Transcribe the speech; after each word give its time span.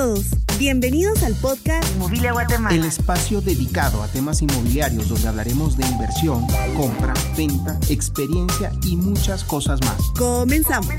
todos, 0.00 0.30
bienvenidos 0.58 1.22
al 1.24 1.34
podcast 1.42 1.84
Inmobiliaria 1.94 2.32
Guatemala. 2.32 2.74
El 2.74 2.86
espacio 2.86 3.42
dedicado 3.42 4.02
a 4.02 4.06
temas 4.06 4.40
inmobiliarios 4.40 5.10
donde 5.10 5.28
hablaremos 5.28 5.76
de 5.76 5.84
inversión, 5.86 6.46
compra, 6.74 7.12
venta, 7.36 7.78
experiencia 7.90 8.72
y 8.82 8.96
muchas 8.96 9.44
cosas 9.44 9.78
más. 9.82 10.10
Comenzamos. 10.18 10.96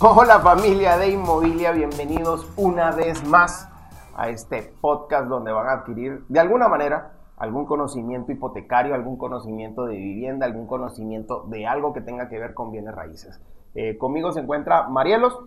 Hola 0.00 0.38
familia 0.40 0.98
de 0.98 1.12
Inmobilia, 1.12 1.72
bienvenidos 1.72 2.46
una 2.58 2.90
vez 2.90 3.26
más 3.26 3.70
a 4.14 4.28
este 4.28 4.74
podcast 4.82 5.28
donde 5.28 5.52
van 5.52 5.68
a 5.68 5.72
adquirir 5.80 6.26
de 6.28 6.40
alguna 6.40 6.68
manera 6.68 7.14
algún 7.38 7.64
conocimiento 7.64 8.32
hipotecario, 8.32 8.94
algún 8.94 9.16
conocimiento 9.16 9.86
de 9.86 9.96
vivienda, 9.96 10.44
algún 10.44 10.66
conocimiento 10.66 11.46
de 11.48 11.66
algo 11.66 11.94
que 11.94 12.02
tenga 12.02 12.28
que 12.28 12.38
ver 12.38 12.52
con 12.52 12.70
bienes 12.70 12.94
raíces. 12.94 13.40
Eh, 13.74 13.96
conmigo 13.96 14.32
se 14.32 14.40
encuentra 14.40 14.88
Marielos, 14.88 15.38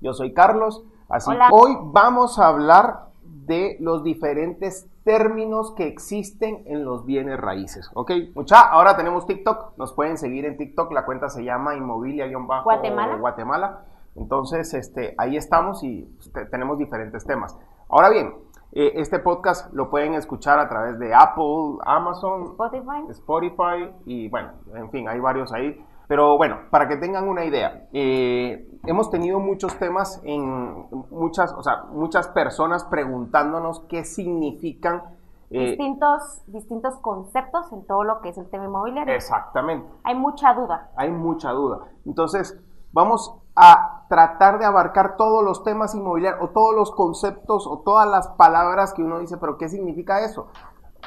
yo 0.00 0.12
soy 0.12 0.32
Carlos, 0.32 0.84
así 1.08 1.30
que 1.30 1.38
hoy 1.50 1.76
vamos 1.82 2.38
a 2.38 2.48
hablar 2.48 3.06
de 3.22 3.76
los 3.80 4.02
diferentes 4.02 4.88
términos 5.04 5.72
que 5.72 5.86
existen 5.86 6.64
en 6.66 6.84
los 6.84 7.06
bienes 7.06 7.38
raíces. 7.38 7.90
¿Ok? 7.94 8.10
Mucha, 8.34 8.60
ahora 8.60 8.96
tenemos 8.96 9.26
TikTok, 9.26 9.78
nos 9.78 9.92
pueden 9.92 10.18
seguir 10.18 10.44
en 10.44 10.56
TikTok, 10.56 10.92
la 10.92 11.04
cuenta 11.04 11.28
se 11.28 11.44
llama 11.44 11.76
Inmobilia-Guatemala. 11.76 13.16
Guatemala. 13.16 13.84
Entonces, 14.16 14.72
este, 14.74 15.14
ahí 15.18 15.36
estamos 15.36 15.84
y 15.84 16.10
tenemos 16.50 16.78
diferentes 16.78 17.24
temas. 17.24 17.56
Ahora 17.88 18.08
bien, 18.08 18.34
eh, 18.72 18.92
este 18.96 19.20
podcast 19.20 19.72
lo 19.72 19.90
pueden 19.90 20.14
escuchar 20.14 20.58
a 20.58 20.68
través 20.68 20.98
de 20.98 21.14
Apple, 21.14 21.78
Amazon, 21.84 22.42
Spotify. 22.44 23.04
Spotify 23.10 23.90
y 24.06 24.28
bueno, 24.28 24.52
en 24.74 24.90
fin, 24.90 25.08
hay 25.08 25.20
varios 25.20 25.52
ahí. 25.52 25.82
Pero 26.08 26.36
bueno, 26.36 26.58
para 26.70 26.86
que 26.88 26.96
tengan 26.96 27.28
una 27.28 27.44
idea, 27.44 27.88
eh, 27.92 28.68
hemos 28.86 29.10
tenido 29.10 29.40
muchos 29.40 29.76
temas 29.78 30.20
en 30.24 30.86
muchas, 31.10 31.52
o 31.52 31.62
sea, 31.62 31.84
muchas 31.90 32.28
personas 32.28 32.84
preguntándonos 32.84 33.80
qué 33.88 34.04
significan 34.04 35.02
eh, 35.50 35.70
distintos, 35.70 36.42
distintos 36.46 36.94
conceptos 37.00 37.72
en 37.72 37.84
todo 37.86 38.04
lo 38.04 38.20
que 38.20 38.30
es 38.30 38.38
el 38.38 38.48
tema 38.50 38.64
inmobiliario. 38.64 39.14
Exactamente. 39.14 39.88
Hay 40.04 40.14
mucha 40.14 40.54
duda. 40.54 40.90
Hay 40.96 41.10
mucha 41.10 41.50
duda. 41.50 41.86
Entonces, 42.04 42.58
vamos 42.92 43.36
a 43.56 44.04
tratar 44.08 44.58
de 44.58 44.64
abarcar 44.64 45.16
todos 45.16 45.42
los 45.42 45.64
temas 45.64 45.94
inmobiliarios 45.94 46.42
o 46.42 46.50
todos 46.50 46.74
los 46.74 46.92
conceptos 46.92 47.66
o 47.66 47.78
todas 47.78 48.08
las 48.08 48.28
palabras 48.28 48.92
que 48.92 49.02
uno 49.02 49.18
dice, 49.18 49.38
pero 49.38 49.56
¿qué 49.56 49.68
significa 49.68 50.24
eso? 50.24 50.48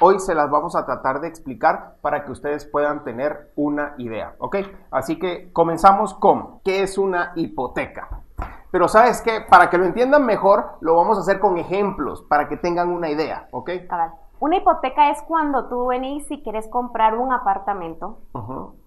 Hoy 0.02 0.17
se 0.22 0.33
las 0.33 0.50
vamos 0.50 0.78
a 0.78 0.86
tratar 0.86 1.19
de 1.19 1.28
explicar 1.28 1.97
para 2.02 2.23
que 2.23 2.31
ustedes 2.31 2.66
puedan 2.66 3.03
tener 3.03 3.52
una 3.58 3.95
idea, 3.97 4.33
¿ok? 4.39 4.55
Así 4.92 5.19
que 5.19 5.52
comenzamos 5.52 6.14
con, 6.14 6.61
¿qué 6.64 6.83
es 6.83 6.97
una 6.97 7.33
hipoteca? 7.36 8.22
Pero 8.72 8.88
sabes 8.88 9.22
qué, 9.22 9.42
para 9.42 9.70
que 9.70 9.77
lo 9.77 9.83
entiendan 9.83 10.25
mejor, 10.25 10.77
lo 10.80 10.95
vamos 10.95 11.17
a 11.17 11.22
hacer 11.22 11.42
con 11.42 11.58
ejemplos, 11.58 12.22
para 12.30 12.47
que 12.47 12.55
tengan 12.55 12.88
una 12.88 13.09
idea, 13.09 13.50
¿ok? 13.52 13.72
Una 14.39 14.55
hipoteca 14.55 15.09
es 15.09 15.22
cuando 15.23 15.67
tú 15.67 15.88
venís 15.88 16.31
y 16.31 16.42
quieres 16.44 16.70
comprar 16.70 17.17
un 17.17 17.33
apartamento, 17.33 18.20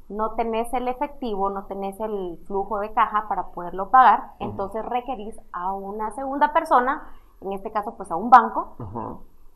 no 0.08 0.30
tenés 0.30 0.72
el 0.72 0.88
efectivo, 0.88 1.50
no 1.50 1.66
tenés 1.66 2.00
el 2.00 2.38
flujo 2.46 2.78
de 2.78 2.90
caja 2.94 3.28
para 3.28 3.48
poderlo 3.48 3.90
pagar, 3.90 4.32
entonces 4.38 4.82
requerís 4.86 5.38
a 5.52 5.74
una 5.74 6.10
segunda 6.12 6.54
persona, 6.54 7.02
en 7.42 7.52
este 7.52 7.70
caso 7.70 7.98
pues 7.98 8.10
a 8.10 8.16
un 8.16 8.30
banco, 8.30 8.76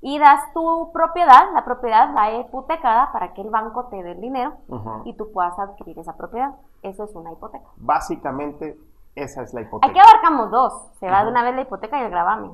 y 0.01 0.19
das 0.19 0.53
tu 0.53 0.91
propiedad, 0.93 1.53
la 1.55 1.65
propiedad 1.65 2.15
va 2.15 2.31
hipotecada 2.31 3.13
para 3.13 3.33
que 3.33 3.43
el 3.43 3.51
banco 3.51 3.87
te 3.87 4.03
dé 4.03 4.13
el 4.13 4.21
dinero 4.21 4.55
y 5.05 5.17
tú 5.17 5.33
puedas 5.33 5.59
adquirir 5.59 5.99
esa 5.99 6.17
propiedad. 6.17 6.55
Eso 6.83 7.05
es 7.05 7.15
una 7.15 7.33
hipoteca. 7.33 7.67
Básicamente, 7.77 8.79
esa 9.15 9.43
es 9.43 9.55
la 9.55 9.63
hipoteca. 9.63 9.91
Aquí 9.91 9.99
abarcamos 9.99 10.51
dos. 10.51 10.89
Se 11.01 11.11
va 11.11 11.25
de 11.25 11.31
una 11.31 11.43
vez 11.43 11.55
la 11.55 11.63
hipoteca 11.63 11.99
y 11.99 12.05
el 12.05 12.11
gravamen. 12.11 12.53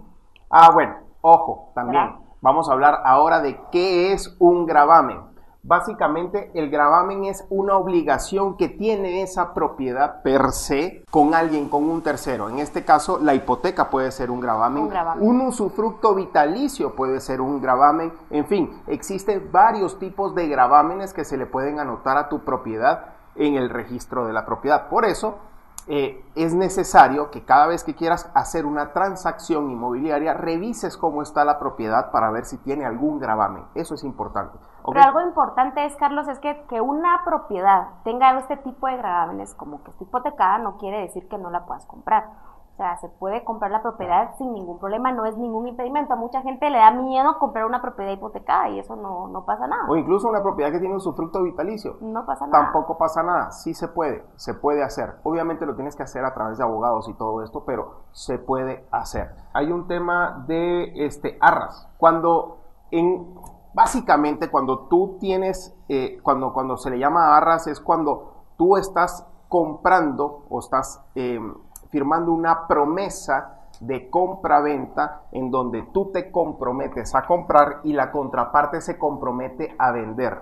Ah, 0.50 0.70
bueno, 0.72 0.94
ojo, 1.20 1.70
también. 1.74 2.16
Vamos 2.40 2.68
a 2.68 2.72
hablar 2.72 3.00
ahora 3.04 3.40
de 3.40 3.60
qué 3.70 4.12
es 4.12 4.36
un 4.38 4.66
gravamen. 4.66 5.31
Básicamente, 5.64 6.50
el 6.54 6.70
gravamen 6.70 7.24
es 7.24 7.46
una 7.48 7.76
obligación 7.76 8.56
que 8.56 8.68
tiene 8.68 9.22
esa 9.22 9.54
propiedad 9.54 10.20
per 10.22 10.50
se 10.50 11.04
con 11.08 11.34
alguien, 11.34 11.68
con 11.68 11.88
un 11.88 12.02
tercero. 12.02 12.48
En 12.48 12.58
este 12.58 12.84
caso, 12.84 13.20
la 13.20 13.34
hipoteca 13.34 13.88
puede 13.88 14.10
ser 14.10 14.32
un 14.32 14.40
gravamen. 14.40 14.90
Un, 15.20 15.40
usufructo 15.42 16.16
vitalicio 16.16 16.96
puede 16.96 17.20
ser 17.20 17.40
un 17.40 17.62
gravamen. 17.62 18.12
En 18.30 18.46
fin, 18.46 18.82
existen 18.88 19.50
varios 19.52 20.00
tipos 20.00 20.34
de 20.34 20.48
gravámenes 20.48 21.12
que 21.12 21.24
se 21.24 21.36
le 21.36 21.46
pueden 21.46 21.78
anotar 21.78 22.16
a 22.16 22.28
tu 22.28 22.40
propiedad 22.40 23.14
en 23.36 23.54
el 23.54 23.70
registro 23.70 24.26
de 24.26 24.32
la 24.32 24.44
propiedad. 24.44 24.88
Por 24.88 25.04
eso, 25.04 25.38
eh, 25.86 26.24
es 26.34 26.54
necesario 26.54 27.30
que 27.30 27.44
cada 27.44 27.68
vez 27.68 27.84
que 27.84 27.94
quieras 27.94 28.28
hacer 28.34 28.66
una 28.66 28.92
transacción 28.92 29.70
inmobiliaria, 29.70 30.34
revises 30.34 30.96
cómo 30.96 31.22
está 31.22 31.44
la 31.44 31.60
propiedad 31.60 32.10
para 32.10 32.32
ver 32.32 32.46
si 32.46 32.58
tiene 32.58 32.84
algún 32.84 33.20
gravamen. 33.20 33.62
Eso 33.76 33.94
es 33.94 34.02
importante. 34.02 34.58
Pero 34.86 35.02
algo 35.02 35.20
importante 35.20 35.84
es, 35.84 35.96
Carlos, 35.96 36.28
es 36.28 36.38
que, 36.38 36.64
que 36.68 36.80
una 36.80 37.22
propiedad 37.24 37.88
tenga 38.04 38.38
este 38.38 38.56
tipo 38.58 38.86
de 38.86 38.96
gravámenes 38.96 39.54
como 39.54 39.82
que 39.82 39.90
está 39.90 40.04
hipotecada 40.04 40.58
no 40.58 40.78
quiere 40.78 41.00
decir 41.00 41.28
que 41.28 41.38
no 41.38 41.50
la 41.50 41.64
puedas 41.66 41.86
comprar. 41.86 42.30
O 42.72 42.76
sea, 42.76 42.96
se 42.96 43.08
puede 43.10 43.44
comprar 43.44 43.70
la 43.70 43.82
propiedad 43.82 44.34
sin 44.38 44.54
ningún 44.54 44.78
problema, 44.78 45.12
no 45.12 45.26
es 45.26 45.36
ningún 45.36 45.68
impedimento. 45.68 46.14
A 46.14 46.16
mucha 46.16 46.40
gente 46.40 46.70
le 46.70 46.78
da 46.78 46.90
miedo 46.90 47.38
comprar 47.38 47.66
una 47.66 47.82
propiedad 47.82 48.12
hipotecada 48.12 48.70
y 48.70 48.78
eso 48.78 48.96
no, 48.96 49.28
no 49.28 49.44
pasa 49.44 49.66
nada. 49.66 49.84
O 49.88 49.96
incluso 49.96 50.26
una 50.26 50.42
propiedad 50.42 50.72
que 50.72 50.80
tiene 50.80 50.98
su 50.98 51.12
fruto 51.12 51.42
vitalicio. 51.42 51.98
No 52.00 52.24
pasa 52.24 52.46
nada. 52.46 52.64
Tampoco 52.64 52.96
pasa 52.96 53.22
nada. 53.22 53.50
Sí 53.50 53.74
se 53.74 53.88
puede, 53.88 54.24
se 54.36 54.54
puede 54.54 54.82
hacer. 54.82 55.16
Obviamente 55.22 55.66
lo 55.66 55.74
tienes 55.74 55.96
que 55.96 56.02
hacer 56.02 56.24
a 56.24 56.32
través 56.32 56.56
de 56.56 56.64
abogados 56.64 57.10
y 57.10 57.14
todo 57.14 57.42
esto, 57.42 57.64
pero 57.66 58.04
se 58.12 58.38
puede 58.38 58.86
hacer. 58.90 59.34
Hay 59.52 59.70
un 59.70 59.86
tema 59.86 60.42
de 60.46 61.04
este 61.04 61.36
arras. 61.42 61.90
Cuando 61.98 62.56
en 62.90 63.34
básicamente 63.74 64.50
cuando 64.50 64.86
tú 64.86 65.16
tienes, 65.18 65.74
eh, 65.88 66.18
cuando, 66.22 66.52
cuando 66.52 66.76
se 66.76 66.90
le 66.90 66.98
llama 66.98 67.36
arras 67.36 67.66
es 67.66 67.80
cuando 67.80 68.44
tú 68.56 68.76
estás 68.76 69.26
comprando 69.48 70.44
o 70.48 70.60
estás 70.60 71.04
em, 71.14 71.54
firmando 71.90 72.32
una 72.32 72.66
promesa 72.66 73.58
de 73.80 74.08
compra-venta 74.08 75.22
en 75.32 75.50
donde 75.50 75.82
tú 75.92 76.10
te 76.12 76.30
comprometes 76.30 77.14
a 77.14 77.26
comprar 77.26 77.80
y 77.84 77.92
la 77.92 78.12
contraparte 78.12 78.80
se 78.80 78.98
compromete 78.98 79.74
a 79.78 79.92
vender. 79.92 80.40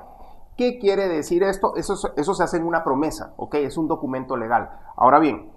¿Qué 0.56 0.78
quiere 0.78 1.08
decir 1.08 1.42
esto? 1.42 1.74
Eso, 1.76 1.94
eso 2.16 2.34
se 2.34 2.44
hace 2.44 2.58
en 2.58 2.66
una 2.66 2.84
promesa, 2.84 3.32
¿ok? 3.36 3.54
Es 3.54 3.78
un 3.78 3.88
documento 3.88 4.36
legal. 4.36 4.70
Ahora 4.94 5.18
bien, 5.18 5.50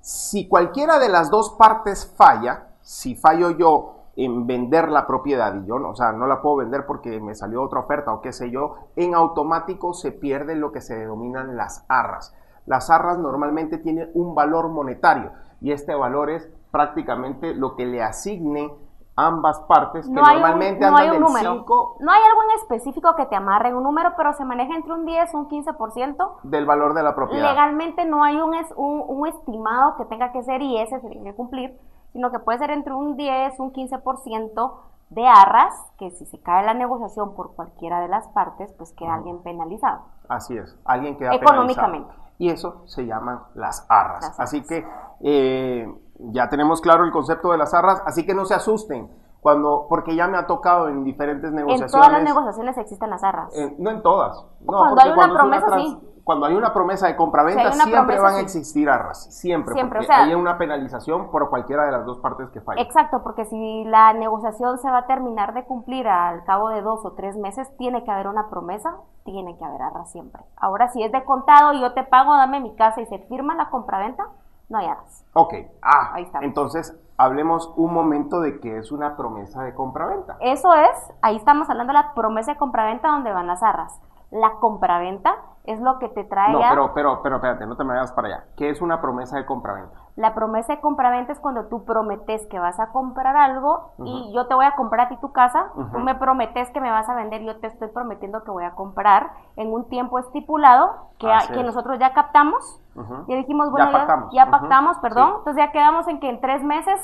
si 0.00 0.48
cualquiera 0.48 0.98
de 0.98 1.08
las 1.08 1.30
dos 1.30 1.56
partes 1.58 2.14
falla, 2.16 2.68
si 2.80 3.16
fallo 3.16 3.50
yo 3.50 4.03
en 4.16 4.46
vender 4.46 4.90
la 4.90 5.06
propiedad 5.06 5.54
y 5.54 5.66
yo, 5.66 5.78
no, 5.78 5.90
o 5.90 5.94
sea, 5.94 6.12
no 6.12 6.26
la 6.26 6.40
puedo 6.40 6.56
vender 6.56 6.86
porque 6.86 7.20
me 7.20 7.34
salió 7.34 7.62
otra 7.62 7.80
oferta 7.80 8.12
o 8.12 8.20
qué 8.20 8.32
sé 8.32 8.50
yo, 8.50 8.76
en 8.96 9.14
automático 9.14 9.92
se 9.92 10.12
pierde 10.12 10.54
lo 10.54 10.72
que 10.72 10.80
se 10.80 10.96
denominan 10.96 11.56
las 11.56 11.84
arras. 11.88 12.34
Las 12.66 12.90
arras 12.90 13.18
normalmente 13.18 13.78
tienen 13.78 14.10
un 14.14 14.34
valor 14.34 14.68
monetario 14.68 15.32
y 15.60 15.72
este 15.72 15.94
valor 15.94 16.30
es 16.30 16.48
prácticamente 16.70 17.54
lo 17.54 17.76
que 17.76 17.86
le 17.86 18.02
asigne 18.02 18.72
ambas 19.16 19.60
partes, 19.68 20.06
que 20.06 20.12
normalmente 20.12 20.84
andan 20.84 21.10
del 21.10 21.24
5... 21.24 21.96
No 22.00 22.10
hay 22.10 22.20
algo 22.20 22.42
en 22.42 22.60
específico 22.60 23.14
que 23.14 23.26
te 23.26 23.36
amarre 23.36 23.68
en 23.68 23.76
un 23.76 23.84
número, 23.84 24.14
pero 24.16 24.32
se 24.32 24.44
maneja 24.44 24.74
entre 24.74 24.92
un 24.92 25.04
10 25.04 25.32
y 25.32 25.36
un 25.36 25.48
15%. 25.48 26.40
Del 26.42 26.66
valor 26.66 26.94
de 26.94 27.02
la 27.04 27.14
propiedad. 27.14 27.48
Legalmente 27.48 28.04
no 28.04 28.24
hay 28.24 28.36
un, 28.36 28.54
un, 28.76 29.04
un 29.06 29.28
estimado 29.28 29.96
que 29.96 30.04
tenga 30.06 30.32
que 30.32 30.42
ser 30.42 30.62
y 30.62 30.80
ese 30.80 31.00
se 31.00 31.08
tiene 31.08 31.30
que 31.30 31.36
cumplir 31.36 31.78
sino 32.14 32.30
que 32.30 32.38
puede 32.38 32.58
ser 32.58 32.70
entre 32.70 32.94
un 32.94 33.16
10, 33.16 33.58
un 33.58 33.72
15% 33.72 34.72
de 35.10 35.26
arras, 35.26 35.74
que 35.98 36.12
si 36.12 36.24
se 36.26 36.40
cae 36.40 36.64
la 36.64 36.72
negociación 36.72 37.34
por 37.34 37.54
cualquiera 37.54 38.00
de 38.00 38.08
las 38.08 38.28
partes, 38.28 38.72
pues 38.78 38.92
queda 38.92 39.14
alguien 39.14 39.42
penalizado. 39.42 40.02
Así 40.28 40.56
es, 40.56 40.78
alguien 40.84 41.18
queda 41.18 41.34
Económicamente. 41.34 42.14
Y 42.38 42.50
eso 42.50 42.82
se 42.86 43.04
llaman 43.04 43.40
las 43.54 43.84
arras. 43.88 44.38
Así 44.38 44.62
que 44.62 44.86
eh, 45.22 45.92
ya 46.18 46.48
tenemos 46.48 46.80
claro 46.80 47.04
el 47.04 47.10
concepto 47.10 47.50
de 47.50 47.58
las 47.58 47.74
arras, 47.74 48.00
así 48.06 48.24
que 48.24 48.32
no 48.32 48.44
se 48.44 48.54
asusten. 48.54 49.10
Cuando, 49.40 49.86
porque 49.88 50.16
ya 50.16 50.26
me 50.28 50.38
ha 50.38 50.46
tocado 50.46 50.88
en 50.88 51.02
diferentes 51.04 51.52
negociaciones. 51.52 51.92
En 51.92 52.00
todas 52.00 52.12
las 52.12 52.22
negociaciones 52.22 52.78
existen 52.78 53.10
las 53.10 53.24
arras. 53.24 53.52
no 53.78 53.90
en 53.90 54.02
todas. 54.02 54.42
No, 54.60 54.78
cuando 54.78 55.02
hay 55.02 55.10
una 55.10 55.34
promesa, 55.34 55.78
sí 55.78 56.13
cuando 56.24 56.46
hay 56.46 56.54
una 56.54 56.72
promesa 56.72 57.06
de 57.06 57.16
compraventa, 57.16 57.70
siempre 57.72 58.18
van 58.18 58.36
a 58.36 58.40
existir 58.40 58.88
arras. 58.88 59.26
Siempre. 59.34 59.74
Siempre. 59.74 60.00
Porque 60.00 60.12
hay 60.12 60.34
una 60.34 60.56
penalización 60.56 61.30
por 61.30 61.50
cualquiera 61.50 61.84
de 61.84 61.92
las 61.92 62.06
dos 62.06 62.18
partes 62.18 62.48
que 62.48 62.62
fallen. 62.62 62.84
Exacto, 62.84 63.22
porque 63.22 63.44
si 63.44 63.84
la 63.84 64.14
negociación 64.14 64.78
se 64.78 64.90
va 64.90 64.98
a 64.98 65.06
terminar 65.06 65.52
de 65.52 65.64
cumplir 65.64 66.08
al 66.08 66.42
cabo 66.44 66.70
de 66.70 66.80
dos 66.80 67.04
o 67.04 67.12
tres 67.12 67.36
meses, 67.36 67.68
tiene 67.76 68.04
que 68.04 68.10
haber 68.10 68.28
una 68.28 68.48
promesa, 68.48 68.96
tiene 69.24 69.56
que 69.58 69.64
haber 69.64 69.82
arras 69.82 70.10
siempre. 70.10 70.42
Ahora, 70.56 70.88
si 70.88 71.02
es 71.02 71.12
de 71.12 71.22
contado 71.24 71.74
y 71.74 71.80
yo 71.82 71.92
te 71.92 72.04
pago, 72.04 72.34
dame 72.34 72.58
mi 72.60 72.74
casa 72.74 73.02
y 73.02 73.06
se 73.06 73.18
firma 73.18 73.54
la 73.54 73.68
compraventa, 73.68 74.28
no 74.70 74.78
hay 74.78 74.86
arras. 74.86 75.24
Ok. 75.34 75.54
Ah, 75.82 76.12
ahí 76.14 76.22
está. 76.24 76.38
Entonces, 76.40 76.98
hablemos 77.18 77.70
un 77.76 77.92
momento 77.92 78.40
de 78.40 78.60
qué 78.60 78.78
es 78.78 78.92
una 78.92 79.16
promesa 79.16 79.62
de 79.62 79.74
compraventa. 79.74 80.38
Eso 80.40 80.72
es, 80.72 81.12
ahí 81.20 81.36
estamos 81.36 81.68
hablando 81.68 81.92
de 81.92 81.98
la 81.98 82.14
promesa 82.14 82.52
de 82.52 82.58
compraventa 82.58 83.08
donde 83.08 83.30
van 83.30 83.46
las 83.46 83.62
arras. 83.62 84.00
La 84.34 84.56
compraventa 84.58 85.36
es 85.62 85.80
lo 85.80 86.00
que 86.00 86.08
te 86.08 86.24
trae 86.24 86.52
No, 86.52 86.58
pero, 86.68 86.92
pero, 86.92 87.22
pero 87.22 87.36
espérate, 87.36 87.66
no 87.66 87.76
te 87.76 87.84
me 87.84 87.94
vayas 87.94 88.12
para 88.12 88.26
allá. 88.26 88.44
¿Qué 88.56 88.68
es 88.68 88.82
una 88.82 89.00
promesa 89.00 89.36
de 89.36 89.46
compraventa? 89.46 89.96
La 90.16 90.34
promesa 90.34 90.74
de 90.74 90.80
compraventa 90.80 91.30
es 91.32 91.38
cuando 91.38 91.66
tú 91.66 91.84
prometes 91.84 92.44
que 92.48 92.58
vas 92.58 92.80
a 92.80 92.88
comprar 92.90 93.36
algo 93.36 93.92
y 93.98 94.32
yo 94.34 94.48
te 94.48 94.54
voy 94.54 94.64
a 94.66 94.74
comprar 94.74 95.06
a 95.06 95.08
ti 95.08 95.16
tu 95.18 95.30
casa, 95.30 95.70
tú 95.74 95.82
Ujú. 95.82 96.00
me 96.00 96.16
prometes 96.16 96.68
que 96.72 96.80
me 96.80 96.90
vas 96.90 97.08
a 97.08 97.14
vender, 97.14 97.42
yo 97.42 97.60
te 97.60 97.68
estoy 97.68 97.88
prometiendo 97.88 98.42
que 98.42 98.50
voy 98.50 98.64
a 98.64 98.74
comprar 98.74 99.30
en 99.54 99.72
un 99.72 99.88
tiempo 99.88 100.18
estipulado 100.18 101.10
que, 101.20 101.62
nosotros 101.62 102.00
ya 102.00 102.12
captamos. 102.12 102.80
Ya 103.28 103.36
dijimos, 103.36 103.68
Ya 103.68 103.72
bueno, 103.72 103.92
ya, 103.92 103.98
pactamos. 103.98 104.34
ya 104.34 104.42
Ujú. 104.42 104.50
pactamos, 104.50 104.98
perdón. 104.98 105.28
Sí. 105.28 105.34
Entonces 105.38 105.64
ya 105.64 105.70
quedamos 105.70 106.08
en 106.08 106.18
que 106.18 106.28
en 106.28 106.40
tres 106.40 106.62
meses 106.64 107.00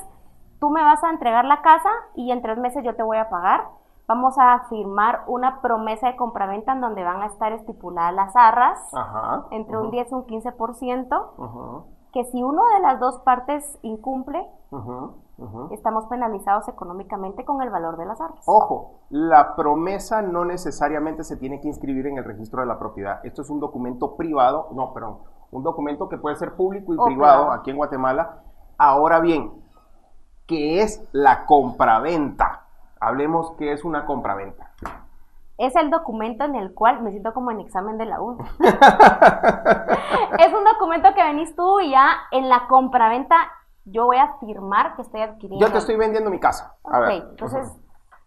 tú 0.58 0.70
me 0.70 0.82
vas 0.82 1.02
a 1.04 1.10
entregar 1.10 1.44
la 1.44 1.62
casa 1.62 1.90
y 2.16 2.32
en 2.32 2.42
tres 2.42 2.58
meses 2.58 2.84
yo 2.84 2.96
te 2.96 3.04
voy 3.04 3.18
a 3.18 3.30
pagar. 3.30 3.68
Vamos 4.10 4.34
a 4.40 4.64
firmar 4.68 5.22
una 5.28 5.60
promesa 5.60 6.08
de 6.08 6.16
compraventa 6.16 6.72
en 6.72 6.80
donde 6.80 7.04
van 7.04 7.22
a 7.22 7.26
estar 7.26 7.52
estipuladas 7.52 8.12
las 8.12 8.34
arras 8.34 8.92
Ajá. 8.92 9.44
entre 9.52 9.78
un 9.78 9.92
10 9.92 10.10
y 10.10 10.14
un 10.16 10.26
15%, 10.26 11.30
Ujú, 11.38 11.84
que 12.12 12.24
si 12.24 12.42
uno 12.42 12.60
de 12.74 12.80
las 12.80 12.98
dos 12.98 13.20
partes 13.20 13.78
incumple, 13.82 14.44
estamos 15.70 16.06
penalizados 16.06 16.66
económicamente 16.66 17.44
con 17.44 17.62
el 17.62 17.70
valor 17.70 17.98
de 17.98 18.06
las 18.06 18.20
arras. 18.20 18.42
Ojo, 18.46 18.98
la 19.10 19.54
promesa 19.54 20.22
no 20.22 20.44
necesariamente 20.44 21.22
se 21.22 21.36
tiene 21.36 21.60
que 21.60 21.68
inscribir 21.68 22.08
en 22.08 22.18
el 22.18 22.24
registro 22.24 22.62
de 22.62 22.66
la 22.66 22.80
propiedad. 22.80 23.24
Esto 23.24 23.42
es 23.42 23.48
un 23.48 23.60
documento 23.60 24.16
privado, 24.16 24.70
no, 24.72 24.92
perdón, 24.92 25.18
un 25.52 25.62
documento 25.62 26.08
que 26.08 26.18
puede 26.18 26.34
ser 26.34 26.56
público 26.56 26.94
y 26.94 26.98
O 26.98 27.04
privado 27.04 27.42
privado. 27.44 27.52
aquí 27.60 27.70
en 27.70 27.76
Guatemala. 27.76 28.38
Ahora 28.76 29.20
bien, 29.20 29.52
¿qué 30.48 30.82
es 30.82 31.08
la 31.12 31.46
compraventa? 31.46 32.66
Hablemos 33.00 33.52
qué 33.58 33.72
es 33.72 33.82
una 33.84 34.04
compraventa. 34.04 34.72
Es 35.56 35.74
el 35.76 35.90
documento 35.90 36.44
en 36.44 36.54
el 36.54 36.74
cual 36.74 37.02
me 37.02 37.10
siento 37.10 37.32
como 37.32 37.50
en 37.50 37.60
examen 37.60 37.96
de 37.98 38.04
la 38.04 38.20
U. 38.20 38.36
es 40.38 40.54
un 40.54 40.64
documento 40.64 41.08
que 41.14 41.22
venís 41.22 41.54
tú 41.56 41.80
y 41.80 41.90
ya 41.90 42.12
en 42.30 42.48
la 42.48 42.66
compraventa 42.68 43.36
yo 43.86 44.04
voy 44.06 44.18
a 44.18 44.34
firmar 44.38 44.94
que 44.96 45.02
estoy 45.02 45.22
adquiriendo. 45.22 45.66
Yo 45.66 45.72
te 45.72 45.78
estoy 45.78 45.96
vendiendo 45.96 46.30
mi 46.30 46.38
casa. 46.38 46.76
A 46.84 46.98
Ok, 46.98 47.06
ver. 47.06 47.26
entonces 47.30 47.72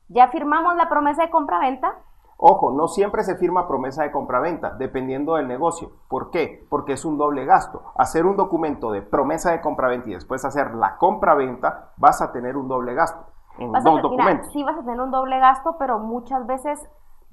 ya 0.10 0.28
firmamos 0.30 0.76
la 0.76 0.90
promesa 0.90 1.24
de 1.24 1.30
compraventa. 1.30 1.96
Ojo, 2.38 2.72
no 2.72 2.88
siempre 2.88 3.24
se 3.24 3.38
firma 3.38 3.68
promesa 3.68 4.04
de 4.04 4.12
compraventa, 4.12 4.72
dependiendo 4.72 5.36
del 5.36 5.48
negocio. 5.48 5.92
¿Por 6.10 6.30
qué? 6.32 6.66
Porque 6.70 6.94
es 6.94 7.06
un 7.06 7.18
doble 7.18 7.46
gasto. 7.46 7.94
Hacer 7.96 8.26
un 8.26 8.36
documento 8.36 8.92
de 8.92 9.02
promesa 9.02 9.52
de 9.52 9.62
compraventa 9.62 10.10
y 10.10 10.14
después 10.14 10.44
hacer 10.44 10.74
la 10.74 10.98
compraventa, 10.98 11.92
vas 11.98 12.22
a 12.22 12.32
tener 12.32 12.58
un 12.58 12.68
doble 12.68 12.96
gasto 12.96 13.33
en 13.64 13.72
Vas 13.72 13.86
a 13.86 13.90
mira, 13.90 14.02
documentos. 14.02 14.52
sí 14.52 14.64
vas 14.64 14.78
a 14.78 14.82
tener 14.82 15.02
un 15.02 15.12
doble 15.12 15.40
gasto, 15.40 15.76
pero 15.78 16.00
muchas 16.00 16.46
veces 16.46 16.80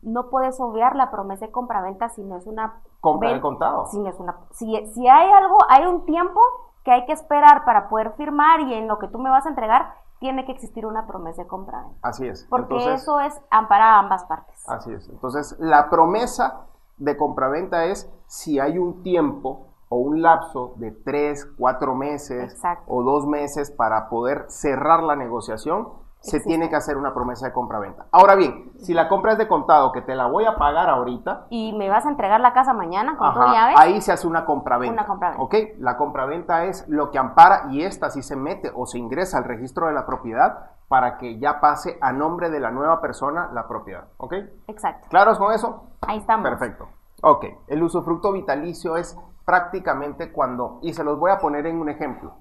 no 0.03 0.31
puedes 0.31 0.61
obviar 0.61 0.97
la 0.97 1.11
promesa 1.11 1.47
de 1.47 1.53
compraventa 1.53 2.09
si 2.09 2.23
no 2.23 2.37
es 2.37 2.47
una 2.47 2.81
Compra 3.01 3.33
de 3.33 3.41
contado. 3.41 3.87
Si, 3.87 3.99
no 3.99 4.09
es 4.09 4.19
una, 4.19 4.37
si, 4.51 4.87
si 4.95 5.09
hay 5.09 5.31
algo, 5.31 5.59
hay 5.69 5.87
un 5.87 6.05
tiempo 6.05 6.41
que 6.85 6.93
hay 6.93 7.05
que 7.07 7.13
esperar 7.13 7.65
para 7.65 7.89
poder 7.89 8.13
firmar 8.13 8.61
y 8.61 8.75
en 8.75 8.89
lo 8.89 8.99
que 8.99 9.09
tú 9.09 9.19
me 9.19 9.31
vas 9.31 9.47
a 9.47 9.51
entregar 9.51 9.95
tiene 10.19 10.45
que 10.45 10.53
existir 10.53 10.85
una 10.87 11.07
promesa 11.07 11.43
de 11.43 11.49
compraventa. 11.49 11.97
Así 12.03 12.29
es. 12.29 12.47
Porque 12.49 12.75
Entonces, 12.75 13.03
eso 13.03 13.21
es 13.21 13.41
amparar 13.51 13.95
a 13.95 13.99
ambas 14.01 14.25
partes. 14.25 14.69
Así 14.69 14.93
es. 14.93 15.09
Entonces, 15.09 15.57
la 15.59 15.89
promesa 15.89 16.67
de 16.99 17.17
compraventa 17.17 17.85
es 17.87 18.11
si 18.27 18.59
hay 18.59 18.79
un 18.79 19.03
tiempo 19.03 19.67
o 19.89 19.97
un 19.97 20.23
lapso 20.23 20.75
de 20.77 20.93
tres, 20.93 21.47
cuatro 21.59 21.95
meses 21.95 22.53
Exacto. 22.53 22.85
o 22.87 23.03
dos 23.03 23.27
meses 23.27 23.71
para 23.71 24.09
poder 24.09 24.45
cerrar 24.49 25.03
la 25.03 25.17
negociación, 25.17 25.89
se 26.21 26.37
Existe. 26.37 26.49
tiene 26.49 26.69
que 26.69 26.77
hacer 26.77 26.97
una 26.99 27.15
promesa 27.15 27.47
de 27.47 27.53
compraventa. 27.53 28.07
Ahora 28.13 28.35
bien, 28.35 28.73
si 28.79 28.93
la 28.93 29.09
compra 29.09 29.33
es 29.33 29.39
de 29.39 29.49
contado, 29.49 29.91
que 29.91 30.03
te 30.03 30.15
la 30.15 30.27
voy 30.27 30.45
a 30.45 30.57
pagar 30.57 30.89
ahorita, 30.91 31.47
Y 31.49 31.73
me 31.73 31.89
vas 31.89 32.05
a 32.05 32.11
entregar 32.11 32.41
la 32.41 32.53
casa 32.53 32.75
mañana 32.75 33.17
con 33.17 33.27
Ajá, 33.29 33.53
llaves. 33.53 33.77
ahí 33.79 34.01
se 34.03 34.13
hace 34.13 34.27
una 34.27 34.45
compraventa. 34.45 34.93
Una 34.93 35.07
compraventa. 35.07 35.43
¿Ok? 35.43 35.55
La 35.79 35.97
compraventa 35.97 36.65
es 36.65 36.87
lo 36.89 37.11
que 37.11 37.19
ampara 37.19 37.65
y 37.71 37.83
esta 37.83 38.11
sí 38.11 38.23
se 38.23 38.37
mete 38.37 38.71
o 38.75 38.85
se 38.87 38.99
ingresa 38.99 39.39
al 39.39 39.45
registro 39.45 39.87
de 39.87 39.95
la 39.95 40.05
propiedad 40.05 40.71
para 40.89 41.17
que 41.17 41.39
ya 41.39 41.61
pase 41.61 41.97
a 42.03 42.13
nombre 42.13 42.51
de 42.51 42.61
la 42.61 42.71
nueva 42.71 43.01
persona 43.01 43.49
la 43.55 43.67
propiedad. 43.67 44.05
¿Ok? 44.19 44.35
Exacto. 44.67 45.07
¿Claros 45.09 45.39
con 45.39 45.53
eso? 45.55 45.85
Ahí 46.07 46.19
estamos. 46.19 46.49
Perfecto. 46.49 46.89
Ok, 47.23 47.45
el 47.69 47.83
usufructo 47.83 48.33
vitalicio 48.33 48.97
es 48.97 49.17
prácticamente 49.47 50.33
cuando, 50.33 50.79
y 50.83 50.93
se 50.93 51.03
los 51.05 51.19
voy 51.19 51.31
a 51.31 51.39
poner 51.39 51.67
en 51.67 51.81
un 51.81 51.89
ejemplo. 51.89 52.35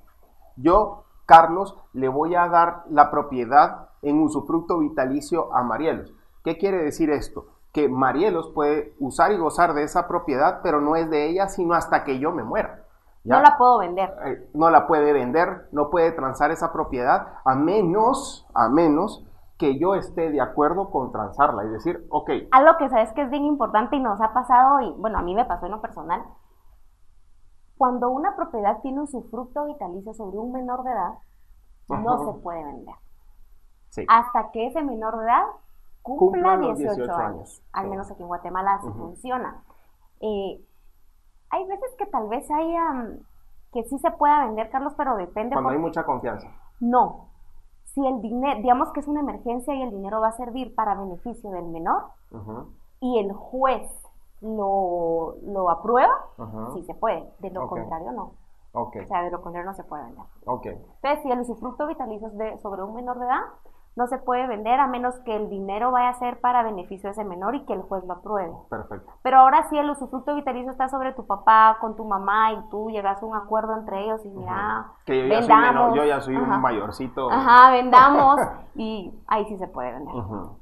Yo, 0.55 1.05
Carlos, 1.29 1.77
le 1.93 2.07
voy 2.07 2.33
a 2.33 2.47
dar 2.47 2.85
la 2.89 3.11
propiedad 3.11 3.89
en 4.01 4.19
usufructo 4.19 4.79
vitalicio 4.79 5.53
a 5.55 5.61
Marielos. 5.61 6.11
¿Qué 6.43 6.57
quiere 6.57 6.81
decir 6.81 7.11
esto? 7.11 7.45
Que 7.71 7.87
Marielos 7.87 8.49
puede 8.49 8.95
usar 8.97 9.31
y 9.31 9.37
gozar 9.37 9.75
de 9.75 9.83
esa 9.83 10.07
propiedad, 10.07 10.61
pero 10.63 10.81
no 10.81 10.95
es 10.95 11.07
de 11.11 11.29
ella, 11.29 11.47
sino 11.47 11.75
hasta 11.75 12.03
que 12.03 12.17
yo 12.17 12.31
me 12.31 12.43
muera. 12.43 12.79
¿ya? 13.25 13.35
No 13.35 13.43
la 13.43 13.59
puedo 13.59 13.77
vender. 13.77 14.11
Eh, 14.25 14.49
no 14.55 14.71
la 14.71 14.87
puede 14.87 15.13
vender, 15.13 15.67
no 15.71 15.91
puede 15.91 16.13
transar 16.13 16.49
esa 16.49 16.73
propiedad, 16.73 17.27
a 17.45 17.53
menos, 17.53 18.47
a 18.55 18.67
menos 18.67 19.23
que 19.59 19.77
yo 19.77 19.93
esté 19.93 20.31
de 20.31 20.41
acuerdo 20.41 20.89
con 20.89 21.11
transarla 21.11 21.63
y 21.65 21.67
decir, 21.67 22.07
ok, 22.09 22.31
Algo 22.49 22.77
que 22.79 22.89
sabes 22.89 23.13
que 23.13 23.21
es 23.21 23.29
bien 23.29 23.45
importante 23.45 23.97
y 23.97 23.99
nos 23.99 24.19
ha 24.19 24.33
pasado, 24.33 24.79
y 24.79 24.95
bueno, 24.97 25.19
a 25.19 25.21
mí 25.21 25.35
me 25.35 25.45
pasó 25.45 25.67
en 25.67 25.73
lo 25.73 25.81
personal. 25.81 26.23
Cuando 27.79 28.09
una 28.09 28.35
propiedad 28.35 28.81
tiene 28.81 28.97
un 28.97 29.03
usufructo 29.05 29.65
vitalicio 29.65 30.13
sobre 30.13 30.37
un 30.37 30.51
menor 30.51 30.83
de 30.83 30.91
edad, 30.91 31.13
no 31.87 32.25
se 32.25 32.39
puede 32.41 32.61
vender. 32.63 32.93
sí. 33.89 34.05
Hasta 34.07 34.51
que 34.51 34.67
ese 34.67 34.83
menor 34.83 35.17
de 35.17 35.23
edad 35.23 35.45
cumpla 36.03 36.19
Cumpla 36.19 36.55
los 36.57 36.77
18, 36.77 36.95
18 36.95 37.13
años. 37.15 37.25
años. 37.35 37.63
Al 37.71 37.83
Sí. 37.85 37.89
menos 37.89 38.11
aquí 38.11 38.21
en 38.21 38.27
Guatemala 38.27 38.73
así 38.75 38.89
funciona. 38.91 39.63
Eh, 40.19 40.61
hay 41.51 41.67
veces 41.67 41.89
que 41.97 42.05
tal 42.07 42.27
vez 42.27 42.51
haya 42.51 42.83
mm, 42.91 43.19
que 43.71 43.83
sí 43.85 43.97
se 43.99 44.11
pueda 44.11 44.45
vender, 44.45 44.69
Carlos, 44.71 44.93
pero 44.97 45.15
depende. 45.15 45.55
cuando 45.55 45.71
hay 45.71 45.77
mucha 45.79 46.03
confianza. 46.05 46.49
No. 46.81 47.29
Si 47.85 48.05
el 48.05 48.21
dinero, 48.21 48.59
digamos 48.61 48.91
que 48.91 48.99
es 48.99 49.07
una 49.07 49.21
emergencia 49.21 49.73
y 49.73 49.81
el 49.81 49.91
dinero 49.91 50.19
va 50.21 50.27
a 50.27 50.31
servir 50.37 50.75
para 50.75 50.95
beneficio 50.95 51.49
del 51.51 51.65
menor 51.65 52.03
y 52.99 53.19
el 53.19 53.31
juez 53.33 53.89
lo, 54.41 55.18
lo 55.59 55.69
aprueba, 55.69 56.13
ujú. 56.37 56.73
sí 56.73 56.83
se 56.83 56.93
puede. 56.93 57.29
De 57.39 57.49
lo 57.49 57.67
contrario, 57.67 58.11
no. 58.11 58.31
Ok, 58.71 58.97
O 59.03 59.07
sea, 59.07 59.23
de 59.23 59.31
lo 59.31 59.41
contrario 59.41 59.69
no 59.69 59.75
se 59.75 59.83
puede 59.83 60.03
vender. 60.05 60.25
ok. 60.45 60.65
Entonces, 60.65 61.23
si 61.23 61.31
el 61.31 61.39
usufructo 61.41 61.87
vitalicio 61.87 62.27
es 62.27 62.37
de, 62.37 62.57
sobre 62.59 62.83
un 62.83 62.93
menor 62.93 63.17
de 63.19 63.25
edad, 63.25 63.41
no 63.95 64.05
se 64.07 64.19
puede 64.19 64.47
vender 64.47 64.79
a 64.79 64.87
menos 64.87 65.15
que 65.25 65.35
el 65.35 65.49
dinero 65.49 65.91
vaya 65.91 66.09
a 66.09 66.13
ser 66.19 66.39
para 66.39 66.61
beneficio 66.63 67.09
de 67.09 67.13
ese 67.13 67.25
menor 67.25 67.55
y 67.55 67.65
que 67.65 67.73
el 67.73 67.81
juez 67.81 68.05
lo 68.05 68.13
apruebe. 68.13 68.53
Perfecto. 68.69 69.11
Pero 69.23 69.37
ahora 69.39 69.67
sí 69.69 69.77
el 69.77 69.89
usufructo 69.89 70.35
vitalicio 70.35 70.71
está 70.71 70.87
sobre 70.87 71.11
tu 71.13 71.25
papá, 71.25 71.77
con 71.81 71.95
tu 71.95 72.05
mamá 72.05 72.53
y 72.53 72.69
tú 72.69 72.89
llegas 72.91 73.21
a 73.21 73.25
un 73.25 73.35
acuerdo 73.35 73.75
entre 73.75 74.03
ellos 74.05 74.23
y 74.23 74.29
mira, 74.29 74.91
Que 75.05 75.17
yo 75.17 75.27
ya 75.27 75.41
soy 75.41 75.47
vendamos. 75.49 75.73
menor, 75.89 75.97
yo 75.97 76.03
ya 76.05 76.21
soy 76.21 76.35
Ajá. 76.35 76.55
un 76.55 76.61
mayorcito. 76.61 77.29
Ajá, 77.31 77.71
vendamos 77.71 78.39
y 78.75 79.11
ahí 79.27 79.43
sí 79.45 79.57
se 79.57 79.67
puede 79.67 79.91
vender. 79.91 80.13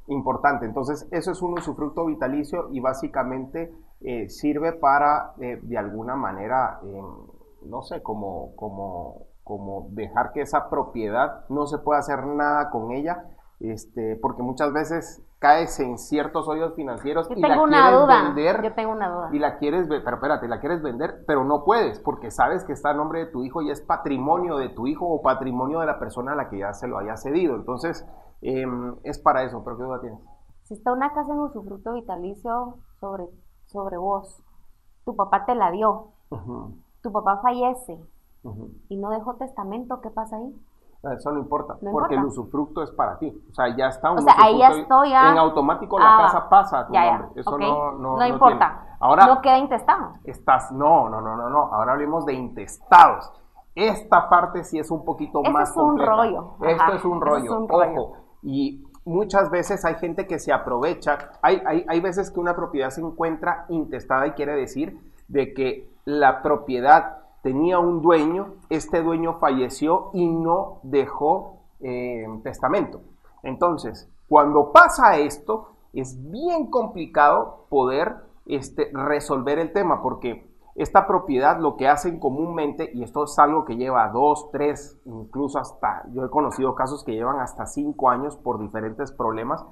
Importante. 0.07 0.65
Entonces, 0.65 1.07
eso 1.11 1.31
es 1.31 1.41
un 1.41 1.53
usufructo 1.59 2.05
vitalicio 2.05 2.69
y 2.71 2.79
básicamente 2.79 3.71
eh, 4.01 4.29
sirve 4.29 4.73
para, 4.73 5.33
eh, 5.39 5.59
de 5.61 5.77
alguna 5.77 6.15
manera, 6.15 6.79
eh, 6.83 7.01
no 7.63 7.81
sé, 7.81 8.01
como, 8.03 8.55
como, 8.55 9.27
como 9.43 9.87
dejar 9.91 10.31
que 10.33 10.41
esa 10.41 10.69
propiedad 10.69 11.45
no 11.49 11.65
se 11.65 11.79
pueda 11.79 11.99
hacer 11.99 12.25
nada 12.25 12.69
con 12.69 12.91
ella, 12.91 13.25
este, 13.59 14.15
porque 14.21 14.43
muchas 14.43 14.71
veces 14.71 15.23
caes 15.39 15.79
en 15.79 15.97
ciertos 15.97 16.47
hoyos 16.47 16.73
financieros 16.75 17.27
Yo 17.29 17.35
y 17.35 17.41
la 17.41 17.47
quieres 17.47 17.91
duda. 17.91 18.23
vender 18.23 18.63
Yo 18.63 18.73
tengo 18.73 18.91
una 18.91 19.09
duda. 19.09 19.29
y 19.31 19.39
la 19.39 19.57
quieres, 19.57 19.87
pero 19.87 20.15
espérate, 20.15 20.47
la 20.47 20.59
quieres 20.59 20.81
vender, 20.81 21.23
pero 21.27 21.43
no 21.43 21.63
puedes, 21.63 21.99
porque 21.99 22.31
sabes 22.31 22.63
que 22.65 22.73
está 22.73 22.91
a 22.91 22.93
nombre 22.93 23.19
de 23.19 23.25
tu 23.27 23.43
hijo 23.43 23.61
y 23.61 23.69
es 23.69 23.81
patrimonio 23.81 24.57
de 24.57 24.69
tu 24.69 24.87
hijo 24.87 25.07
o 25.07 25.21
patrimonio 25.21 25.79
de 25.79 25.85
la 25.85 25.99
persona 25.99 26.33
a 26.33 26.35
la 26.35 26.49
que 26.49 26.59
ya 26.59 26.73
se 26.73 26.87
lo 26.87 26.97
haya 26.97 27.17
cedido. 27.17 27.55
Entonces, 27.55 28.05
em, 28.41 28.95
es 29.03 29.19
para 29.19 29.43
eso, 29.43 29.63
pero 29.63 29.77
¿qué 29.77 29.83
duda 29.83 30.01
tienes? 30.01 30.19
Si 30.63 30.73
está 30.73 30.91
una 30.91 31.13
casa 31.13 31.31
en 31.31 31.39
usufructo 31.39 31.93
vitalicio 31.93 32.77
sobre, 32.99 33.25
sobre 33.67 33.97
vos, 33.97 34.41
tu 35.05 35.15
papá 35.15 35.45
te 35.45 35.55
la 35.55 35.71
dio, 35.71 36.07
tu 37.01 37.11
papá 37.11 37.37
fallece 37.41 37.99
y 38.89 38.97
no 38.97 39.09
dejó 39.09 39.35
testamento, 39.35 40.01
¿qué 40.01 40.09
pasa 40.09 40.37
ahí? 40.37 40.55
Eso 41.15 41.31
no 41.31 41.39
importa, 41.39 41.73
No 41.81 41.91
porque 41.91 42.15
importa. 42.15 42.15
el 42.15 42.25
usufructo 42.25 42.81
es 42.83 42.91
para 42.91 43.17
ti. 43.19 43.31
O 43.51 43.53
sea, 43.53 43.73
ya 43.77 43.87
está 43.87 44.11
un 44.11 44.17
O 44.17 44.21
sea, 44.21 44.33
ahí 44.37 44.57
ya 44.57 44.69
estoy 44.69 45.11
ya- 45.11 45.31
En 45.31 45.37
automático 45.37 45.97
la 45.99 46.17
Ah, 46.17 46.21
casa 46.23 46.49
pasa 46.49 46.79
a 46.79 46.87
tu 46.87 46.93
ya, 46.93 47.17
nombre. 47.19 47.39
Eso 47.39 47.57
no, 47.57 47.91
no, 47.93 48.17
No 48.17 48.25
importa. 48.25 48.57
tiene. 48.81 48.97
Ahora, 48.99 49.27
no 49.27 49.41
queda 49.41 49.57
intestado. 49.59 50.13
estás, 50.23 50.71
no, 50.71 51.07
no, 51.07 51.21
no, 51.21 51.35
no, 51.37 51.49
no. 51.49 51.59
Ahora 51.71 51.93
hablemos 51.93 52.25
de 52.25 52.33
intestados. 52.33 53.31
Esta 53.75 54.27
parte 54.27 54.63
sí 54.63 54.79
es 54.79 54.89
un 54.89 55.05
poquito 55.05 55.41
Ese 55.43 55.51
más 55.51 55.69
es 55.69 55.77
un 55.77 55.83
compleja. 55.89 56.15
rollo. 56.15 56.55
Esto 56.61 56.83
Ajá, 56.83 56.95
es 56.95 57.05
un 57.05 57.21
rollo. 57.21 57.43
es 57.43 57.49
un 57.51 57.69
rollo. 57.69 58.01
Ojo. 58.01 58.17
Y 58.41 58.83
muchas 59.07 59.49
veces 59.49 59.85
hay 59.85 59.95
gente 59.95 60.27
que 60.27 60.37
se 60.37 60.51
aprovecha. 60.53 61.31
Hay, 61.41 61.61
hay, 61.65 61.85
hay 61.87 61.99
veces 61.99 62.29
que 62.29 62.39
una 62.39 62.55
propiedad 62.55 62.89
se 62.89 63.01
encuentra 63.01 63.65
intestada 63.69 64.27
y 64.27 64.31
quiere 64.31 64.55
decir 64.55 64.99
de 65.27 65.53
que 65.53 65.89
la 66.05 66.41
propiedad 66.41 67.17
tenía 67.41 67.79
un 67.79 68.01
dueño, 68.01 68.55
este 68.69 69.01
dueño 69.01 69.39
falleció 69.39 70.09
y 70.13 70.27
no 70.27 70.79
dejó 70.83 71.61
eh, 71.79 72.25
testamento. 72.43 73.01
Entonces, 73.43 74.09
cuando 74.27 74.71
pasa 74.71 75.17
esto, 75.17 75.69
es 75.93 76.29
bien 76.29 76.69
complicado 76.69 77.65
poder 77.69 78.15
este, 78.45 78.89
resolver 78.93 79.59
el 79.59 79.71
tema, 79.71 80.01
porque 80.01 80.45
esta 80.77 81.07
propiedad 81.07 81.59
lo 81.59 81.75
que 81.75 81.87
hacen 81.87 82.19
comúnmente, 82.19 82.91
y 82.93 83.01
esto 83.01 83.23
es 83.23 83.37
algo 83.39 83.65
que 83.65 83.77
lleva 83.77 84.09
dos, 84.09 84.49
tres, 84.51 85.01
incluso 85.05 85.57
hasta, 85.57 86.03
yo 86.11 86.23
he 86.23 86.29
conocido 86.29 86.75
casos 86.75 87.03
que 87.03 87.13
llevan 87.13 87.39
hasta 87.39 87.65
cinco 87.65 88.11
años 88.11 88.37
por 88.37 88.59
diferentes 88.59 89.11
problemas, 89.11 89.65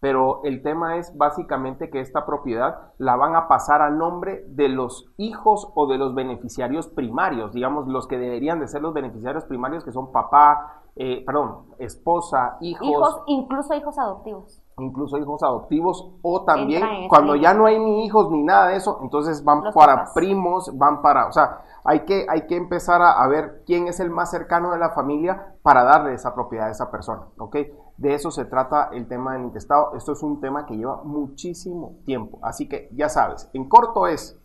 pero 0.00 0.42
el 0.44 0.62
tema 0.62 0.96
es 0.96 1.16
básicamente 1.16 1.88
que 1.88 2.00
esta 2.00 2.26
propiedad 2.26 2.92
la 2.98 3.16
van 3.16 3.36
a 3.36 3.48
pasar 3.48 3.80
a 3.80 3.90
nombre 3.90 4.44
de 4.48 4.68
los 4.68 5.10
hijos 5.16 5.70
o 5.74 5.86
de 5.86 5.96
los 5.96 6.14
beneficiarios 6.14 6.88
primarios, 6.88 7.52
digamos, 7.52 7.88
los 7.88 8.06
que 8.06 8.18
deberían 8.18 8.60
de 8.60 8.68
ser 8.68 8.82
los 8.82 8.92
beneficiarios 8.92 9.44
primarios, 9.44 9.82
que 9.82 9.92
son 9.92 10.12
papá, 10.12 10.82
eh, 10.96 11.22
perdón, 11.24 11.66
esposa, 11.78 12.58
hijos. 12.60 12.86
Hijos, 12.86 13.22
incluso 13.26 13.74
hijos 13.74 13.98
adoptivos. 13.98 14.62
Incluso 14.80 15.18
hijos 15.18 15.42
adoptivos, 15.42 16.10
o 16.22 16.44
también 16.44 17.08
cuando 17.08 17.36
ya 17.36 17.54
no 17.54 17.66
hay 17.66 17.78
ni 17.78 18.04
hijos 18.04 18.30
ni 18.30 18.42
nada 18.42 18.68
de 18.68 18.76
eso, 18.76 18.98
entonces 19.02 19.44
van 19.44 19.62
para 19.74 20.12
primos, 20.14 20.76
van 20.76 21.02
para, 21.02 21.26
o 21.26 21.32
sea, 21.32 21.62
hay 21.84 22.00
que, 22.00 22.26
hay 22.28 22.46
que 22.46 22.56
empezar 22.56 23.00
a, 23.02 23.22
a, 23.22 23.28
ver 23.28 23.62
quién 23.66 23.88
es 23.88 24.00
el 24.00 24.10
más 24.10 24.30
cercano 24.30 24.70
de 24.72 24.78
la 24.78 24.90
familia 24.90 25.54
para 25.62 25.84
darle 25.84 26.14
esa 26.14 26.34
propiedad 26.34 26.68
a 26.68 26.70
esa 26.70 26.90
persona, 26.90 27.22
¿ok? 27.38 27.56
De 27.96 28.14
eso 28.14 28.30
se 28.30 28.46
trata 28.46 28.88
el 28.92 29.06
tema 29.08 29.34
del 29.34 29.42
intestado. 29.42 29.94
Esto 29.94 30.12
es 30.12 30.22
un 30.22 30.40
tema 30.40 30.64
que 30.64 30.74
lleva 30.74 31.02
muchísimo 31.04 31.98
tiempo. 32.06 32.38
Así 32.42 32.66
que 32.66 32.88
ya 32.92 33.10
sabes, 33.10 33.50
en 33.52 33.68
corto 33.68 34.06
es, 34.06 34.38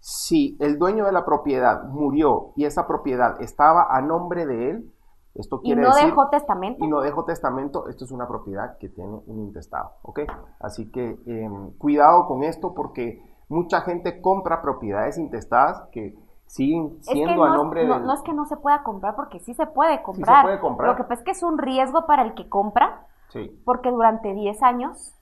si 0.00 0.56
el 0.60 0.78
dueño 0.78 1.06
de 1.06 1.12
la 1.12 1.24
propiedad 1.24 1.84
murió 1.84 2.52
y 2.56 2.66
esa 2.66 2.86
propiedad 2.86 3.40
estaba 3.40 3.86
a 3.90 4.00
nombre 4.00 4.46
de 4.46 4.70
él, 4.70 4.92
esto 5.38 5.60
quiere 5.60 5.80
y 5.80 5.84
no 5.84 5.90
decir... 5.90 6.08
dejó 6.08 6.28
testamento. 6.28 6.84
Y 6.84 6.88
no 6.88 7.00
dejó 7.00 7.24
testamento, 7.24 7.88
esto 7.88 8.04
es 8.04 8.10
una 8.10 8.26
propiedad 8.26 8.76
que 8.78 8.88
tiene 8.88 9.20
un 9.26 9.38
intestado, 9.40 9.92
¿ok? 10.02 10.20
Así 10.60 10.90
que 10.90 11.18
em, 11.26 11.70
cuidado 11.78 12.26
con 12.26 12.42
esto 12.42 12.74
porque 12.74 13.22
mucha 13.48 13.80
gente 13.82 14.20
compra 14.20 14.60
propiedades 14.60 15.16
intestadas 15.16 15.88
que 15.92 16.18
siguen 16.46 16.98
siendo 17.02 17.44
a 17.44 17.56
nombre 17.56 17.82
de... 17.82 17.88
No, 17.88 18.12
es 18.12 18.22
que 18.22 18.32
no 18.32 18.46
se 18.46 18.56
pueda 18.56 18.82
comprar, 18.82 19.14
porque 19.14 19.38
sí 19.40 19.54
se 19.54 19.66
puede 19.66 20.02
comprar. 20.02 20.44
puede 20.44 20.60
comprar. 20.60 20.90
Lo 20.90 20.96
que 20.96 21.04
pasa 21.04 21.20
es 21.20 21.22
que 21.22 21.30
es 21.30 21.42
un 21.42 21.58
riesgo 21.58 22.06
para 22.06 22.22
el 22.22 22.34
que 22.34 22.48
compra, 22.48 23.06
sí. 23.28 23.62
porque 23.64 23.90
durante 23.90 24.34
10 24.34 24.62
años, 24.62 25.14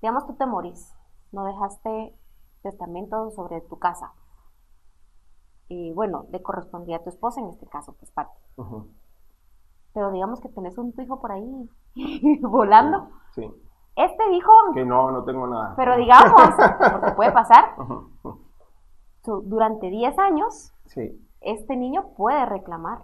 digamos 0.00 0.26
tú 0.26 0.34
te 0.34 0.46
morís, 0.46 0.94
no 1.32 1.44
dejaste 1.44 2.14
testamento 2.62 3.30
sobre 3.32 3.60
tu 3.62 3.78
casa. 3.78 4.12
Y 5.68 5.92
bueno, 5.92 6.26
le 6.30 6.42
correspondía 6.42 6.98
a 6.98 7.02
tu 7.02 7.08
esposa 7.08 7.40
en 7.40 7.48
este 7.48 7.66
caso, 7.66 7.94
pues 7.98 8.10
parte. 8.10 8.38
Pero 9.94 10.10
digamos 10.10 10.40
que 10.40 10.48
tenés 10.48 10.76
un 10.76 10.92
tu 10.92 11.02
hijo 11.02 11.20
por 11.20 11.32
ahí 11.32 11.70
volando. 12.42 13.08
Sí. 13.30 13.50
Este 13.96 14.28
dijo... 14.28 14.52
Que 14.74 14.84
no, 14.84 15.10
no 15.10 15.24
tengo 15.24 15.46
nada. 15.46 15.74
Pero 15.76 15.96
digamos, 15.96 16.32
porque 16.92 17.12
puede 17.12 17.32
pasar, 17.32 17.76
durante 19.44 19.88
10 19.88 20.18
años 20.18 20.72
este 21.40 21.76
niño 21.76 22.08
puede 22.16 22.44
reclamar 22.46 23.02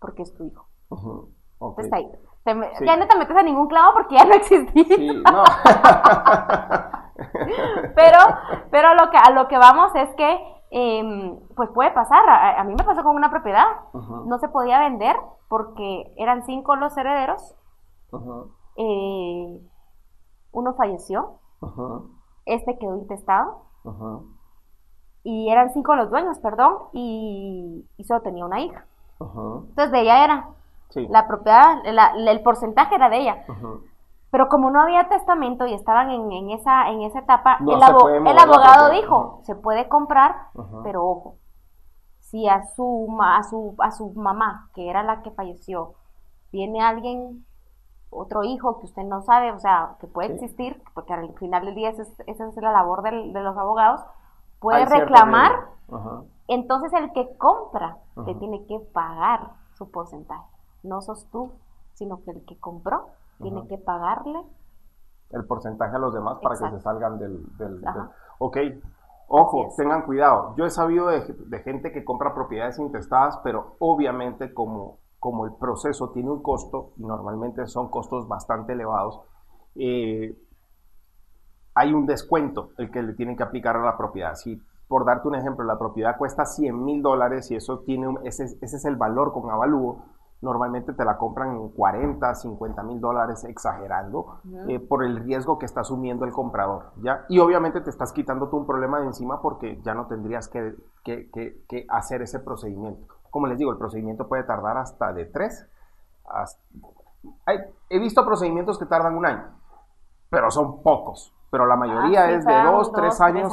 porque 0.00 0.22
es 0.22 0.34
tu 0.34 0.44
hijo. 0.44 0.66
Entonces 1.60 1.92
ahí. 1.92 2.10
Ya 2.80 2.96
no 2.96 3.06
te 3.06 3.18
metes 3.18 3.36
a 3.36 3.42
ningún 3.42 3.68
clavo 3.68 3.92
porque 3.92 4.16
ya 4.16 4.24
no 4.24 4.32
existía. 4.34 4.86
pero, 7.94 8.18
pero 8.70 8.94
lo 8.94 9.10
que, 9.10 9.18
a 9.18 9.30
lo 9.30 9.48
que 9.48 9.58
vamos 9.58 9.94
es 9.94 10.08
que, 10.14 10.57
em, 10.70 11.38
pues 11.56 11.70
puede 11.70 11.90
pasar. 11.92 12.28
A, 12.28 12.62
mí 12.64 12.74
me 12.76 12.84
pasó 12.84 13.02
con 13.02 13.16
una 13.16 13.30
propiedad. 13.30 13.66
No 14.26 14.38
se 14.38 14.48
podía 14.48 14.80
vender 14.80 15.16
porque 15.48 16.12
eran 16.16 16.44
cinco 16.44 16.76
los 16.76 16.96
herederos. 16.96 17.56
Eh, 18.76 19.60
uno 20.52 20.74
falleció. 20.74 21.38
Este 22.44 22.78
quedó 22.78 22.96
intestado 22.96 23.62
y 25.24 25.50
eran 25.50 25.70
cinco 25.72 25.94
los 25.94 26.10
dueños, 26.10 26.38
perdón, 26.38 26.74
y, 26.92 27.86
solo 28.06 28.22
tenía 28.22 28.44
una 28.46 28.60
hija. 28.60 28.86
Entonces 29.20 29.90
de 29.92 30.00
ella 30.00 30.24
era. 30.24 30.48
La 30.94 31.28
propiedad, 31.28 31.84
el 31.84 32.42
porcentaje 32.42 32.94
era 32.94 33.10
de 33.10 33.18
ella. 33.18 33.44
Pero 34.30 34.48
como 34.48 34.70
no 34.70 34.82
había 34.82 35.08
testamento 35.08 35.66
y 35.66 35.72
estaban 35.72 36.10
en, 36.10 36.50
esa, 36.50 36.90
en 36.90 37.02
esa 37.02 37.20
etapa, 37.20 37.58
el, 37.60 37.82
abogado 38.38 38.90
dijo, 38.90 39.40
se 39.44 39.54
puede 39.54 39.88
comprar, 39.88 40.48
pero 40.84 41.06
ojo, 41.06 41.36
si 42.20 42.46
a 42.46 42.62
su, 42.66 43.16
a, 43.22 43.42
su, 43.42 43.74
a 43.78 43.90
su 43.90 44.10
mamá, 44.10 44.68
que 44.74 44.90
era 44.90 45.02
la 45.02 45.22
que 45.22 45.30
falleció, 45.30 45.94
viene 46.52 46.82
alguien, 46.82 47.46
otro 48.10 48.44
hijo 48.44 48.80
que 48.80 48.86
usted 48.86 49.02
no 49.04 49.22
sabe, 49.22 49.50
o 49.50 49.58
sea, 49.60 49.96
que 49.98 50.06
puede 50.06 50.34
existir, 50.34 50.82
porque 50.92 51.14
al 51.14 51.32
final 51.38 51.64
del 51.64 51.74
día 51.74 51.88
esa 51.88 52.02
es, 52.26 52.56
la 52.56 52.72
labor 52.72 53.02
de 53.02 53.40
los 53.40 53.56
abogados, 53.56 54.02
puede 54.60 54.84
reclamar, 54.84 55.52
entonces 56.48 56.92
el 56.92 57.12
que 57.12 57.34
compra 57.38 57.96
te 58.26 58.34
tiene 58.34 58.66
que 58.66 58.78
pagar 58.92 59.52
su 59.78 59.90
porcentaje. 59.90 60.44
No 60.82 61.00
sos 61.00 61.26
tú, 61.30 61.52
sino 61.94 62.22
que 62.24 62.32
el 62.32 62.44
que 62.44 62.58
compró 62.58 63.08
tiene 63.38 63.66
que 63.68 63.78
pagarle. 63.78 64.44
El 65.30 65.44
porcentaje 65.44 65.94
a 65.94 65.98
los 65.98 66.14
demás 66.14 66.38
para 66.42 66.56
que 66.58 66.76
se 66.76 66.80
salgan 66.80 67.18
del... 67.18 67.44
del, 67.56 67.82
Ok, 68.38 68.56
ojo, 69.28 69.74
tengan 69.76 70.02
cuidado. 70.02 70.54
Yo 70.56 70.64
he 70.64 70.70
sabido 70.70 71.08
de, 71.08 71.58
gente 71.64 71.92
que 71.92 72.04
compra 72.04 72.34
propiedades 72.34 72.78
intestadas, 72.78 73.38
pero 73.42 73.76
obviamente 73.78 74.54
como, 74.54 74.98
como 75.18 75.44
el 75.44 75.54
proceso 75.54 76.10
tiene 76.10 76.30
un 76.30 76.42
costo, 76.42 76.92
y 76.96 77.04
normalmente 77.04 77.66
son 77.66 77.90
costos 77.90 78.28
bastante 78.28 78.72
elevados, 78.72 79.20
eh, 79.74 80.36
hay 81.74 81.94
un 81.94 82.06
descuento 82.06 82.70
el 82.78 82.90
que 82.90 83.02
le 83.02 83.12
tienen 83.14 83.36
que 83.36 83.42
aplicar 83.42 83.76
a 83.76 83.84
la 83.84 83.96
propiedad. 83.96 84.34
Si, 84.34 84.60
por 84.88 85.04
darte 85.04 85.28
un 85.28 85.36
ejemplo, 85.36 85.64
la 85.64 85.78
propiedad 85.78 86.16
cuesta 86.16 86.44
100 86.44 86.84
mil 86.84 87.02
dólares 87.02 87.50
y 87.50 87.56
eso 87.56 87.80
tiene 87.80 88.14
ese, 88.24 88.44
ese, 88.44 88.76
es 88.76 88.84
el 88.84 88.96
valor 88.96 89.32
con 89.32 89.50
avalúo, 89.50 90.04
normalmente 90.40 90.92
te 90.92 91.04
la 91.04 91.16
compran 91.16 91.56
en 91.56 91.68
40, 91.70 92.34
50 92.34 92.82
mil 92.82 93.00
dólares, 93.00 93.44
exagerando, 93.44 94.40
eh, 94.68 94.78
por 94.78 95.04
el 95.04 95.16
riesgo 95.18 95.58
que 95.58 95.66
está 95.66 95.80
asumiendo 95.80 96.24
el 96.24 96.32
comprador, 96.32 96.92
¿ya? 97.02 97.24
Y 97.28 97.38
obviamente 97.38 97.80
te 97.80 97.90
estás 97.90 98.12
quitando 98.12 98.48
tú 98.48 98.56
un 98.56 98.66
problema 98.66 99.00
de 99.00 99.06
encima 99.06 99.40
porque 99.42 99.80
ya 99.82 99.94
no 99.94 100.06
tendrías 100.06 100.48
que, 100.48 100.74
que, 101.04 101.30
que, 101.30 101.86
hacer 101.88 102.22
ese 102.22 102.40
procedimiento. 102.40 103.14
Como 103.30 103.46
les 103.46 103.58
digo, 103.58 103.72
el 103.72 103.78
procedimiento 103.78 104.28
puede 104.28 104.44
tardar 104.44 104.78
hasta 104.78 105.12
de 105.12 105.26
3. 105.26 105.70
he 107.90 107.98
visto 107.98 108.24
procedimientos 108.24 108.78
que 108.78 108.86
tardan 108.86 109.16
un 109.16 109.26
año, 109.26 109.44
pero 110.30 110.50
son 110.50 110.82
pocos 110.82 111.34
pero 111.50 111.66
la 111.66 111.76
mayoría 111.76 112.24
ah, 112.24 112.30
es 112.30 112.44
de 112.44 112.62
dos, 112.62 112.92
tres, 112.92 113.20
años 113.20 113.52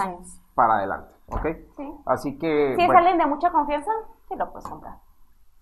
para 0.53 0.75
adelante, 0.75 1.13
¿ok? 1.27 1.45
Sí. 1.77 1.93
Así 2.05 2.37
que... 2.37 2.75
Si 2.75 2.83
es 2.83 2.89
alguien 2.89 3.17
de 3.17 3.25
mucha 3.25 3.51
confianza, 3.51 3.91
sí 4.27 4.35
lo 4.35 4.51
puedes 4.51 4.67
comprar. 4.67 4.95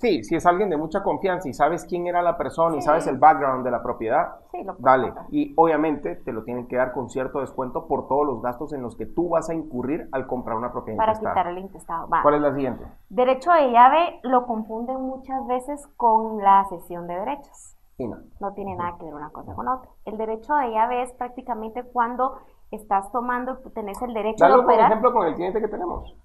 Sí, 0.04 0.24
si 0.24 0.36
es 0.36 0.46
alguien 0.46 0.70
de 0.70 0.76
mucha 0.76 1.02
confianza 1.02 1.48
y 1.48 1.54
sabes 1.54 1.86
quién 1.86 2.08
era 2.08 2.22
la 2.22 2.38
persona 2.38 2.76
y 2.76 2.82
sabes 2.82 3.08
el 3.08 3.18
background 3.18 3.64
de 3.64 3.72
la 3.72 3.82
propiedad, 3.82 4.36
sí, 4.52 4.64
lo 4.64 4.76
dale. 4.78 5.14
Y 5.32 5.54
obviamente 5.56 6.18
te 6.18 6.34
lo 6.34 6.44
tienen 6.44 6.68
que 6.68 6.76
dar 6.76 6.92
con 6.92 7.10
cierto 7.10 7.40
descuento 7.40 7.88
por 7.88 8.08
todos 8.08 8.26
los 8.28 8.42
gastos 8.42 8.74
en 8.74 8.82
los 8.82 8.98
que 8.98 9.06
tú 9.06 9.30
vas 9.30 9.50
a 9.50 9.54
incurrir 9.54 10.10
al 10.12 10.28
comprar 10.28 10.58
una 10.58 10.74
propiedad 10.74 10.98
Para 10.98 11.14
quitar 11.14 11.48
el 11.48 11.58
intestado. 11.58 12.10
¿Cuál 12.22 12.36
es 12.36 12.42
la 12.42 12.54
siguiente? 12.54 12.84
Derecho 13.10 13.52
de 13.52 13.72
llave 13.72 14.20
lo 14.24 14.46
confunden 14.46 15.00
muchas 15.02 15.48
veces 15.48 15.88
con 15.96 16.38
la 16.40 16.66
cesión 16.70 17.08
de 17.08 17.16
derechos 17.16 17.74
no. 18.08 18.54
tiene 18.54 18.76
nada 18.76 18.98
que 18.98 19.06
ver 19.06 19.14
una 19.14 19.30
cosa 19.30 19.54
con 19.54 19.68
otra. 19.68 19.90
El 20.06 20.18
derecho 20.18 20.56
de 20.56 20.72
llave 20.72 21.04
es 21.04 21.14
prácticamente 21.14 21.84
cuando 21.84 22.38
estás 22.72 23.12
tomando, 23.12 23.58
tenés 23.74 24.02
el 24.02 24.14
derecho 24.14 24.46
de 24.46 24.54
operar. 24.54 24.66
por 24.66 24.86
ejemplo, 24.86 25.14
con 25.14 25.28
el 25.28 25.36
cliente 25.36 25.62
que 25.62 25.68
tenemos. 25.68 26.16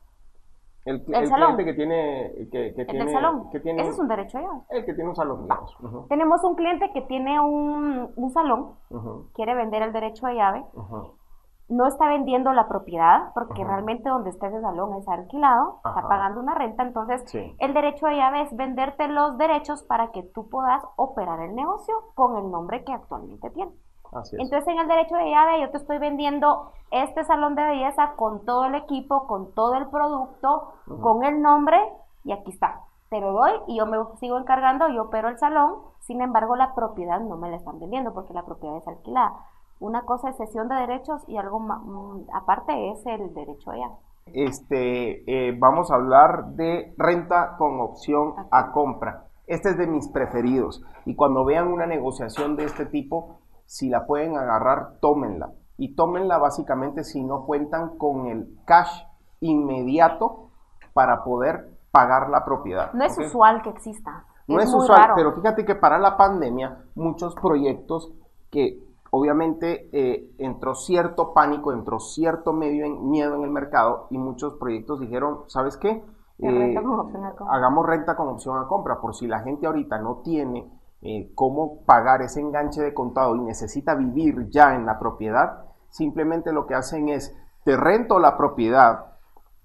El, 0.84 1.04
cliente 1.04 1.64
que 1.64 1.74
tiene... 1.74 2.32
Que, 2.50 2.74
que 2.74 2.84
tiene, 2.84 3.12
salón. 3.12 3.50
Que 3.50 3.60
tiene, 3.60 3.82
Ese 3.82 3.90
es 3.90 3.98
un 3.98 4.08
derecho 4.08 4.38
de 4.38 4.44
llave. 4.44 4.60
El 4.70 4.84
que 4.86 4.94
tiene 4.94 5.10
un 5.10 5.16
salón, 5.16 5.46
Tenemos 6.08 6.42
un 6.44 6.54
cliente 6.54 6.90
que 6.92 7.02
tiene 7.02 7.38
un, 7.40 8.10
un 8.16 8.30
salón, 8.30 8.76
quiere 9.34 9.54
vender 9.54 9.82
el 9.82 9.92
derecho 9.92 10.26
de 10.26 10.34
llave, 10.34 10.64
no 11.68 11.86
está 11.86 12.08
vendiendo 12.08 12.52
la 12.52 12.66
propiedad, 12.66 13.30
porque 13.34 13.62
realmente 13.62 14.08
donde 14.08 14.30
está 14.30 14.48
ese 14.48 14.60
salón 14.60 14.94
es 14.94 15.06
alquilado, 15.06 15.80
está 15.84 16.08
pagando 16.08 16.40
una 16.40 16.54
renta, 16.54 16.82
entonces 16.82 17.22
el 17.58 17.74
derecho 17.74 18.06
de 18.06 18.16
llave 18.16 18.42
es 18.42 18.56
venderte 18.56 19.08
los 19.08 19.36
derechos 19.36 19.82
para 19.82 20.10
que 20.10 20.22
tú 20.22 20.48
puedas 20.48 20.82
operar 20.96 21.40
el 21.40 21.54
negocio 21.54 21.94
con 22.14 22.36
el 22.38 22.50
nombre 22.50 22.84
que 22.84 22.92
actualmente 22.92 23.50
tiene. 23.50 23.72
Entonces 24.12 24.68
en 24.68 24.78
el 24.78 24.88
derecho 24.88 25.16
de 25.16 25.30
llave 25.30 25.60
yo 25.60 25.70
te 25.70 25.76
estoy 25.76 25.98
vendiendo 25.98 26.72
este 26.90 27.24
salón 27.24 27.54
de 27.54 27.64
belleza 27.64 28.14
con 28.16 28.44
todo 28.44 28.66
el 28.66 28.74
equipo, 28.74 29.26
con 29.26 29.52
todo 29.54 29.74
el 29.74 29.86
producto, 29.88 30.72
con 31.00 31.24
el 31.24 31.42
nombre 31.42 31.78
y 32.24 32.32
aquí 32.32 32.50
está. 32.50 32.80
Te 33.10 33.20
lo 33.20 33.32
doy 33.32 33.52
y 33.68 33.78
yo 33.78 33.86
me 33.86 33.98
sigo 34.20 34.38
encargando, 34.38 34.88
yo 34.88 35.04
opero 35.04 35.28
el 35.28 35.38
salón, 35.38 35.76
sin 36.00 36.20
embargo 36.20 36.56
la 36.56 36.74
propiedad 36.74 37.20
no 37.20 37.36
me 37.36 37.50
la 37.50 37.56
están 37.56 37.78
vendiendo 37.80 38.12
porque 38.12 38.34
la 38.34 38.44
propiedad 38.44 38.76
es 38.76 38.86
alquilada. 38.86 39.32
Una 39.80 40.02
cosa 40.02 40.30
es 40.30 40.36
cesión 40.36 40.68
de 40.68 40.74
derechos 40.74 41.22
y 41.28 41.36
algo 41.36 41.60
mm, 41.60 42.26
aparte 42.34 42.90
es 42.90 43.06
el 43.06 43.32
derecho 43.32 43.70
a 43.70 43.76
Este, 44.26 45.22
eh, 45.26 45.56
vamos 45.58 45.90
a 45.90 45.94
hablar 45.94 46.46
de 46.52 46.94
renta 46.98 47.56
con 47.56 47.80
opción 47.80 48.34
a 48.50 48.72
compra. 48.72 49.24
Este 49.46 49.70
es 49.70 49.78
de 49.78 49.86
mis 49.86 50.08
preferidos. 50.08 50.84
Y 51.06 51.14
cuando 51.14 51.44
vean 51.44 51.72
una 51.72 51.86
negociación 51.86 52.56
de 52.56 52.64
este 52.64 52.84
tipo, 52.84 53.37
si 53.68 53.90
la 53.90 54.06
pueden 54.06 54.36
agarrar, 54.38 54.98
tómenla. 55.00 55.52
y 55.76 55.94
tómenla 55.94 56.38
básicamente 56.38 57.04
si 57.04 57.22
no 57.22 57.44
cuentan 57.44 57.98
con 57.98 58.26
el 58.26 58.58
cash 58.64 59.04
inmediato 59.38 60.48
para 60.92 61.22
poder 61.22 61.78
pagar 61.92 62.30
la 62.30 62.44
propiedad. 62.44 62.92
No 62.94 63.04
es 63.04 63.16
usual 63.16 63.62
que 63.62 63.70
exista. 63.70 64.24
No 64.48 64.58
es, 64.58 64.74
usual, 64.74 65.12
pero 65.14 65.34
fíjate 65.34 65.64
que 65.64 65.76
para 65.76 65.98
la 65.98 66.16
pandemia 66.16 66.82
muchos 66.96 67.34
proyectos 67.36 68.10
que 68.50 68.82
obviamente 69.10 69.90
eh, 69.92 70.34
entró 70.38 70.74
cierto 70.74 71.34
pánico, 71.34 71.72
entró 71.72 72.00
cierto 72.00 72.54
medio 72.54 72.86
en, 72.86 73.10
miedo 73.10 73.36
en 73.36 73.42
el 73.44 73.50
mercado 73.50 74.08
y 74.10 74.18
muchos 74.18 74.54
proyectos 74.54 74.98
dijeron, 74.98 75.42
¿sabes 75.46 75.76
qué? 75.76 76.02
Eh, 76.38 76.74
hagamos 77.48 77.86
renta 77.86 78.16
con 78.16 78.28
opción 78.28 78.58
a 78.58 78.66
compra, 78.66 79.00
por 79.00 79.14
si 79.14 79.26
la 79.26 79.40
gente 79.40 79.66
ahorita 79.66 79.98
no 79.98 80.22
tiene 80.24 80.66
eh, 81.02 81.30
cómo 81.34 81.84
pagar 81.84 82.22
ese 82.22 82.40
enganche 82.40 82.82
de 82.82 82.94
contado 82.94 83.36
y 83.36 83.40
necesita 83.40 83.94
vivir 83.94 84.48
ya 84.50 84.74
en 84.74 84.86
la 84.86 84.98
propiedad, 84.98 85.64
simplemente 85.90 86.52
lo 86.52 86.66
que 86.66 86.74
hacen 86.74 87.08
es, 87.08 87.36
te 87.64 87.76
rento 87.76 88.18
la 88.18 88.36
propiedad, 88.36 89.06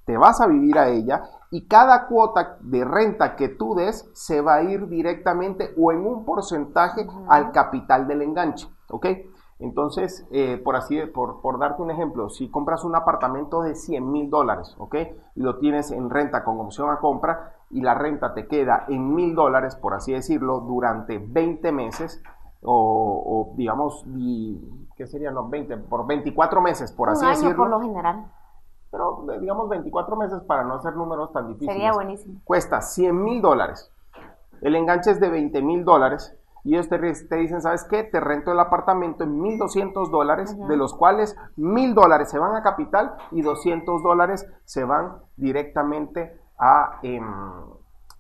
te 0.06 0.18
vas 0.18 0.42
a 0.42 0.48
vivir 0.48 0.78
a 0.78 0.90
ella 0.90 1.24
y 1.50 1.68
cada 1.68 2.08
cuota 2.08 2.58
de 2.62 2.84
renta 2.84 3.36
que 3.36 3.50
tú 3.50 3.76
des 3.76 4.10
se 4.14 4.42
va 4.42 4.56
a 4.56 4.64
ir 4.64 4.88
directamente 4.88 5.74
o 5.78 5.92
en 5.92 6.06
un 6.06 6.26
porcentaje 6.26 7.08
al 7.28 7.52
capital 7.52 8.08
del 8.08 8.22
enganche, 8.22 8.68
¿ok? 8.90 9.08
Entonces, 9.60 10.28
eh, 10.32 10.62
por 10.64 10.76
así, 10.76 11.00
por, 11.06 11.42
por, 11.42 11.58
darte 11.58 11.82
un 11.82 11.90
ejemplo, 11.90 12.30
si 12.30 12.50
compras 12.50 12.84
un 12.84 12.96
apartamento 12.96 13.62
de 13.62 13.76
100 13.76 14.12
mil 14.12 14.30
dólares, 14.30 14.76
¿ok? 14.78 14.96
Y 15.36 15.42
lo 15.42 15.58
tienes 15.58 15.92
en 15.92 16.10
renta 16.10 16.44
con 16.44 16.60
opción 16.60 16.90
a 16.90 17.00
compra 17.00 17.54
y 17.74 17.82
la 17.82 17.96
renta 17.96 18.34
te 18.34 18.48
queda 18.48 18.86
en 18.88 19.14
mil 19.14 19.36
dólares, 19.36 19.76
por 19.76 19.94
así 19.94 20.14
decirlo, 20.14 20.60
durante 20.60 21.18
20 21.18 21.72
meses 21.72 22.22
o, 22.66 23.54
digamos, 23.58 24.06
¿qué 24.96 25.06
serían 25.06 25.34
los 25.34 25.50
20? 25.50 25.78
Por 25.78 26.08
24 26.08 26.62
meses, 26.62 26.92
por 26.94 27.10
así 27.10 27.26
año 27.26 27.34
decirlo. 27.34 27.58
por 27.58 27.70
lo 27.70 27.82
general. 27.82 28.32
Pero 28.90 29.26
digamos 29.42 29.68
24 29.70 30.16
meses 30.16 30.42
para 30.44 30.64
no 30.64 30.76
hacer 30.76 30.96
números 30.96 31.34
tan 31.34 31.48
difíciles. 31.48 31.74
Sería 31.74 31.92
buenísimo. 31.94 32.40
Cuesta 32.44 32.80
100 32.80 33.24
mil 33.24 33.42
dólares. 33.42 33.92
El 34.62 34.76
enganche 34.76 35.12
es 35.12 35.20
de 35.20 35.30
20 35.30 35.62
mil 35.62 35.84
dólares 35.84 36.38
y 36.64 36.76
ellos 36.76 36.88
te, 36.88 36.98
dicen, 37.38 37.62
¿sabes 37.62 37.84
qué? 37.90 38.04
Te 38.04 38.22
rento 38.22 38.52
el 38.54 38.60
apartamento 38.60 39.26
en 39.26 39.38
1.200 39.42 40.10
dólares, 40.10 40.58
de 40.58 40.78
los 40.78 40.94
cuales 40.94 41.36
1.000 41.58 41.94
dólares 41.94 42.30
se 42.30 42.40
van 42.40 42.56
a 42.56 42.64
capital 42.64 43.16
y 43.32 43.42
200 43.42 44.02
dólares 44.02 44.48
se 44.64 44.86
van 44.86 45.18
directamente 45.36 46.40
a, 46.60 47.00
em, 47.04 47.24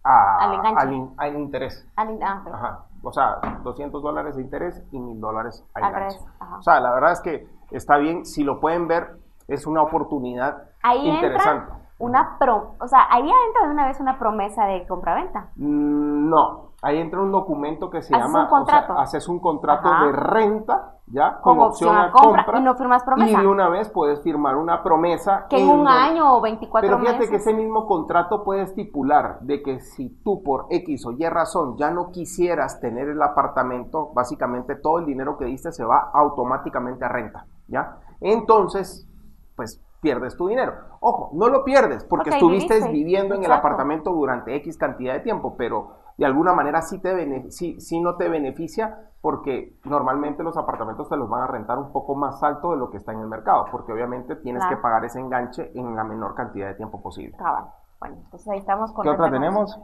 al, 0.03 1.35
interés. 1.35 1.87
Ah, 1.95 2.85
o 3.01 3.11
sea, 3.11 3.39
200 3.63 4.01
dólares 4.01 4.35
de 4.35 4.41
interés 4.41 4.83
y 4.91 4.97
1.000 4.97 5.19
dólares 5.19 5.65
al 5.73 5.83
enganche. 5.83 6.19
O 6.57 6.61
sea, 6.61 6.79
la 6.79 6.91
verdad 6.93 7.11
es 7.11 7.21
que 7.21 7.47
está 7.71 7.97
bien, 7.97 8.25
si 8.25 8.43
lo 8.43 8.59
pueden 8.59 8.87
ver, 8.87 9.19
es 9.47 9.67
una 9.67 9.81
oportunidad 9.81 10.69
Ahí 10.83 11.09
interesante. 11.09 11.71
Entra 11.71 11.83
una 11.99 12.37
pro, 12.37 12.75
o 12.79 12.87
sea, 12.87 13.07
ahí 13.09 13.21
entra 13.21 13.65
de 13.65 13.71
una 13.71 13.87
vez 13.87 13.99
una 13.99 14.19
promesa 14.19 14.65
de 14.65 14.85
compraventa. 14.85 15.49
Mm, 15.55 16.29
no, 16.29 16.72
ahí 16.83 16.99
entra 16.99 17.21
un 17.21 17.31
documento 17.31 17.89
que 17.89 18.01
se 18.01 18.13
llama, 18.13 18.43
un 18.43 18.49
contrato. 18.49 18.93
haces 18.99 19.27
un 19.29 19.39
contrato 19.39 19.89
de 20.05 20.11
renta, 20.11 20.97
ya, 21.07 21.39
con, 21.41 21.59
opción, 21.59 21.95
a 21.95 22.11
compra, 22.11 22.45
y 22.59 22.61
no 22.61 22.75
firmas 22.75 23.03
promesa. 23.03 23.39
Y 23.39 23.41
de 23.41 23.47
una 23.47 23.69
vez 23.69 23.89
puedes 23.89 24.21
firmar 24.21 24.57
una 24.57 24.83
promesa. 24.83 25.47
Que 25.49 25.61
en 25.61 25.69
un 25.69 25.87
año 25.87 26.37
o 26.37 26.41
24 26.41 26.89
meses. 26.89 27.01
Pero 27.01 27.09
fíjate 27.09 27.29
que 27.29 27.37
ese 27.37 27.53
mismo 27.53 27.87
contrato 27.87 28.43
puede 28.43 28.63
estipular 28.63 29.39
de 29.39 29.63
que 29.63 29.79
si 29.79 30.09
tú 30.23 30.43
por 30.43 30.67
X 30.69 31.05
o 31.05 31.11
Y 31.13 31.27
razón 31.29 31.77
ya 31.77 31.89
no 31.89 32.11
quisieras 32.11 32.81
tener 32.81 33.07
el 33.07 33.21
apartamento, 33.21 34.11
básicamente 34.13 34.75
todo 34.75 34.99
el 34.99 35.05
dinero 35.05 35.37
que 35.37 35.45
diste 35.45 35.71
se 35.71 35.85
va 35.85 36.11
automáticamente 36.13 37.05
a 37.05 37.09
renta, 37.09 37.45
¿ya? 37.67 37.99
Entonces, 38.19 39.07
pues 39.55 39.81
pierdes 40.01 40.35
tu 40.35 40.49
dinero. 40.49 40.73
Ojo, 40.99 41.29
no 41.33 41.47
lo 41.47 41.63
pierdes 41.63 42.03
porque 42.03 42.29
estuviste 42.29 42.89
viviendo 42.89 43.35
en 43.35 43.43
el 43.45 43.51
apartamento 43.51 44.11
durante 44.11 44.53
X 44.57 44.77
cantidad 44.77 45.13
de 45.13 45.21
tiempo, 45.21 45.55
pero 45.57 46.02
de 46.17 46.25
alguna 46.25 46.53
manera 46.53 46.81
sí, 46.81 46.99
te 46.99 47.51
sí, 47.51 47.79
sí, 47.79 47.99
no 47.99 48.15
te 48.15 48.29
beneficia 48.29 49.11
porque 49.21 49.79
normalmente 49.85 50.43
los 50.43 50.57
apartamentos 50.57 51.07
te 51.09 51.15
los 51.15 51.29
van 51.29 51.43
a 51.43 51.47
rentar 51.47 51.77
un 51.79 51.91
poco 51.91 52.13
más 52.13 52.43
alto 52.43 52.71
de 52.71 52.77
lo 52.77 52.89
que 52.89 52.97
está 52.97 53.13
en 53.13 53.21
el 53.21 53.27
mercado, 53.27 53.65
porque 53.71 53.93
obviamente 53.93 54.35
tienes 54.35 54.65
que 54.67 54.77
pagar 54.77 55.05
ese 55.05 55.19
enganche 55.19 55.71
en 55.75 55.95
la 55.95 56.03
menor 56.03 56.35
cantidad 56.35 56.67
de 56.67 56.75
tiempo 56.75 57.01
posible. 57.01 57.37
Bueno, 57.99 58.17
entonces 58.17 58.47
ahí 58.49 58.59
estamos 58.59 58.91
con... 58.91 59.03
¿Qué 59.03 59.09
otra 59.09 59.31
tenemos? 59.31 59.79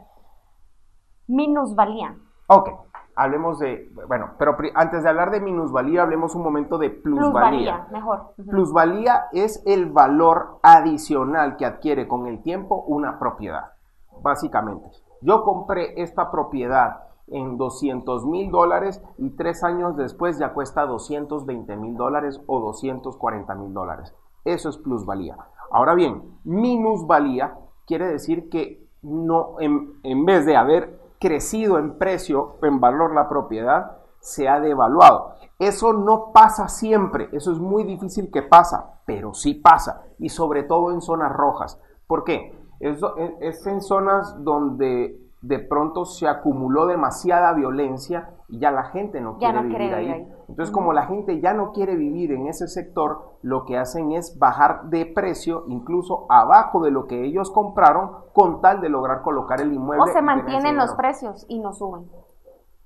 Minusvalía. 1.28 2.18
Ok, 2.48 2.70
hablemos 3.16 3.60
de, 3.60 3.90
bueno, 4.08 4.32
pero 4.38 4.58
antes 4.76 5.04
de 5.04 5.10
hablar 5.10 5.32
de 5.32 5.40
minusvalía, 5.40 6.02
hablemos 6.02 6.36
un 6.36 6.44
momento 6.44 6.78
de 6.78 6.90
plusvalía. 6.90 7.32
Plusvalía, 7.32 7.88
mejor. 7.92 8.34
Plusvalía 8.50 9.26
es 9.32 9.64
el 9.66 9.92
valor 9.92 10.60
adicional 10.64 11.56
que 11.56 11.66
adquiere 11.66 12.08
con 12.08 12.28
el 12.28 12.42
tiempo 12.42 12.84
una 12.88 13.20
propiedad, 13.20 13.74
básicamente. 14.22 14.90
Yo 15.22 15.44
compré 15.44 16.02
esta 16.02 16.32
propiedad 16.32 17.04
en 17.28 17.58
200 17.58 18.26
mil 18.26 18.52
dólares 18.52 19.02
y 19.18 19.32
tres 19.32 19.64
años 19.64 19.96
después 19.96 20.40
ya 20.40 20.54
cuesta 20.54 20.86
220 20.86 21.76
mil 21.78 21.96
dólares 21.96 22.42
o 22.48 22.60
240 22.60 23.56
mil 23.56 23.74
dólares. 23.74 24.14
Eso 24.46 24.70
es 24.70 24.78
plusvalía. 24.78 25.38
Ahora 25.72 25.94
bien, 25.94 26.40
minusvalía 26.44 27.58
quiere 27.86 28.08
decir 28.08 28.50
que 28.50 28.88
no, 29.02 29.60
en, 29.60 30.00
en 30.04 30.26
vez 30.26 30.46
de 30.46 30.56
haber 30.56 31.00
crecido 31.20 31.78
en 31.78 31.98
precio, 31.98 32.58
en 32.62 32.80
valor 32.80 33.14
la 33.14 33.30
propiedad, 33.30 33.98
se 34.20 34.48
ha 34.48 34.60
devaluado. 34.60 35.36
Eso 35.58 35.94
no 35.94 36.32
pasa 36.34 36.68
siempre, 36.68 37.30
eso 37.34 37.52
es 37.52 37.60
muy 37.60 37.84
difícil 37.84 38.32
que 38.32 38.42
pasa, 38.42 39.02
pero 39.06 39.34
sí 39.34 39.54
pasa, 39.54 40.04
y 40.18 40.30
sobre 40.30 40.64
todo 40.64 40.92
en 40.92 41.02
zonas 41.02 41.34
rojas. 41.34 41.80
¿Por 42.08 42.24
qué? 42.24 42.59
Es, 42.80 43.02
es 43.42 43.68
en 43.68 43.82
zonas 43.82 44.44
donde 44.44 45.20
de 45.42 45.60
pronto 45.60 46.06
se 46.06 46.28
acumuló 46.28 46.86
demasiada 46.86 47.54
violencia 47.54 48.32
y 48.50 48.60
ya 48.60 48.72
la 48.72 48.86
gente 48.86 49.22
no 49.22 49.38
quiere 49.38 49.62
vivir 49.62 49.94
ahí. 49.94 50.28
Entonces, 50.50 50.74
como 50.74 50.92
la 50.92 51.06
gente 51.06 51.40
ya 51.40 51.54
no 51.54 51.72
quiere 51.72 51.96
vivir 51.96 52.32
en 52.32 52.48
ese 52.48 52.68
sector, 52.68 53.38
lo 53.42 53.64
que 53.66 53.78
hacen 53.78 54.12
es 54.12 54.38
bajar 54.38 54.86
de 54.90 55.06
precio, 55.06 55.64
incluso 55.68 56.26
abajo 56.30 56.82
de 56.82 56.92
lo 56.92 57.06
que 57.06 57.24
ellos 57.24 57.52
compraron, 57.52 58.12
con 58.34 58.60
tal 58.60 58.82
de 58.82 58.90
lograr 58.90 59.22
colocar 59.22 59.62
el 59.62 59.72
inmueble. 59.72 60.04
O 60.04 60.14
se 60.14 60.22
mantienen 60.22 60.76
los 60.76 60.94
precios 60.96 61.46
y 61.48 61.60
no 61.60 61.74
suben. 61.74 62.10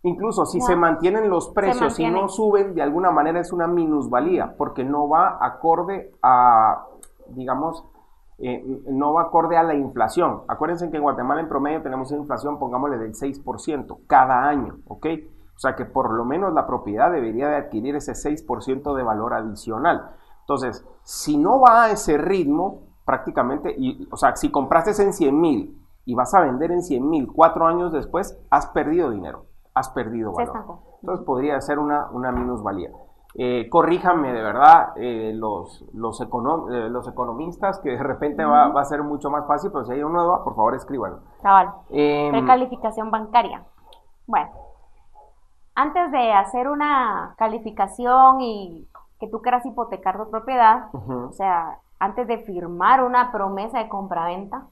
Incluso 0.03 0.45
si 0.45 0.59
se 0.59 0.75
mantienen 0.75 1.29
los 1.29 1.49
precios 1.51 1.97
y 1.97 2.09
no 2.09 2.27
suben, 2.27 2.75
de 2.75 2.81
alguna 2.81 3.09
manera 3.11 3.39
es 3.39 3.53
una 3.53 3.67
minusvalía, 3.67 4.55
porque 4.57 4.83
no 4.83 5.07
va 5.07 5.37
acorde 5.39 6.11
a, 6.21 6.87
digamos, 7.29 7.85
eh, 8.39 8.63
no 8.87 9.13
va 9.13 9.23
acorde 9.23 9.57
a 9.57 9.63
la 9.63 9.75
inflación. 9.75 10.41
Acuérdense 10.47 10.89
que 10.89 10.97
en 10.97 11.03
Guatemala 11.03 11.41
en 11.41 11.49
promedio 11.49 11.81
tenemos 11.81 12.11
una 12.11 12.21
inflación, 12.21 12.59
pongámosle, 12.59 12.97
del 12.97 13.13
6% 13.13 13.99
cada 14.07 14.47
año, 14.47 14.77
¿ok? 14.87 15.07
O 15.55 15.59
sea 15.59 15.75
que 15.75 15.85
por 15.85 16.11
lo 16.13 16.25
menos 16.25 16.53
la 16.53 16.65
propiedad 16.65 17.11
debería 17.11 17.47
de 17.47 17.57
adquirir 17.57 17.95
ese 17.95 18.13
6% 18.13 18.95
de 18.95 19.03
valor 19.03 19.33
adicional. 19.33 20.11
Entonces, 20.41 20.85
si 21.03 21.37
no 21.37 21.61
va 21.61 21.83
a 21.83 21.91
ese 21.91 22.17
ritmo, 22.17 22.81
prácticamente, 23.05 23.73
y, 23.77 24.07
o 24.11 24.17
sea, 24.17 24.35
si 24.35 24.51
compraste 24.51 25.01
en 25.01 25.13
100 25.13 25.39
mil 25.39 25.79
y 26.05 26.15
vas 26.15 26.33
a 26.33 26.41
vender 26.41 26.71
en 26.71 26.81
100 26.81 27.09
mil 27.09 27.31
cuatro 27.31 27.65
años 27.65 27.93
después, 27.93 28.37
has 28.49 28.67
perdido 28.67 29.09
dinero, 29.11 29.45
has 29.73 29.89
perdido 29.89 30.33
valor. 30.33 30.79
Entonces 31.01 31.25
podría 31.25 31.59
ser 31.61 31.79
una, 31.79 32.09
una 32.11 32.31
minusvalía. 32.31 32.91
Eh, 33.35 33.67
corríjanme 33.67 34.31
de 34.31 34.43
verdad 34.43 34.93
eh, 34.95 35.31
los, 35.33 35.83
los, 35.93 36.21
eh, 36.21 36.27
los, 36.89 37.07
economistas, 37.07 37.79
que 37.79 37.89
de 37.89 38.03
repente 38.03 38.45
va, 38.45 38.67
a 38.67 38.85
ser 38.85 39.01
mucho 39.01 39.31
más 39.31 39.47
fácil, 39.47 39.71
pero 39.71 39.85
si 39.85 39.93
hay 39.93 40.03
una 40.03 40.19
nueva, 40.19 40.43
por 40.43 40.55
favor 40.55 40.75
escríbanlo. 40.75 41.19
Cabal. 41.41 41.73
Em, 41.89 42.31
Precalificación 42.31 43.09
bancaria. 43.09 43.63
Bueno, 44.27 44.51
antes 45.73 46.11
de 46.11 46.31
hacer 46.31 46.69
una 46.69 47.33
calificación 47.37 48.41
y 48.41 48.87
que 49.19 49.27
tú 49.27 49.41
quieras 49.41 49.65
hipotecar 49.65 50.17
tu 50.17 50.29
propiedad, 50.29 50.89
o 50.93 51.31
sea, 51.31 51.79
antes 51.99 52.27
de 52.27 52.39
firmar 52.39 53.03
una 53.03 53.31
promesa 53.31 53.79
de 53.79 53.89
compraventa, 53.89 54.67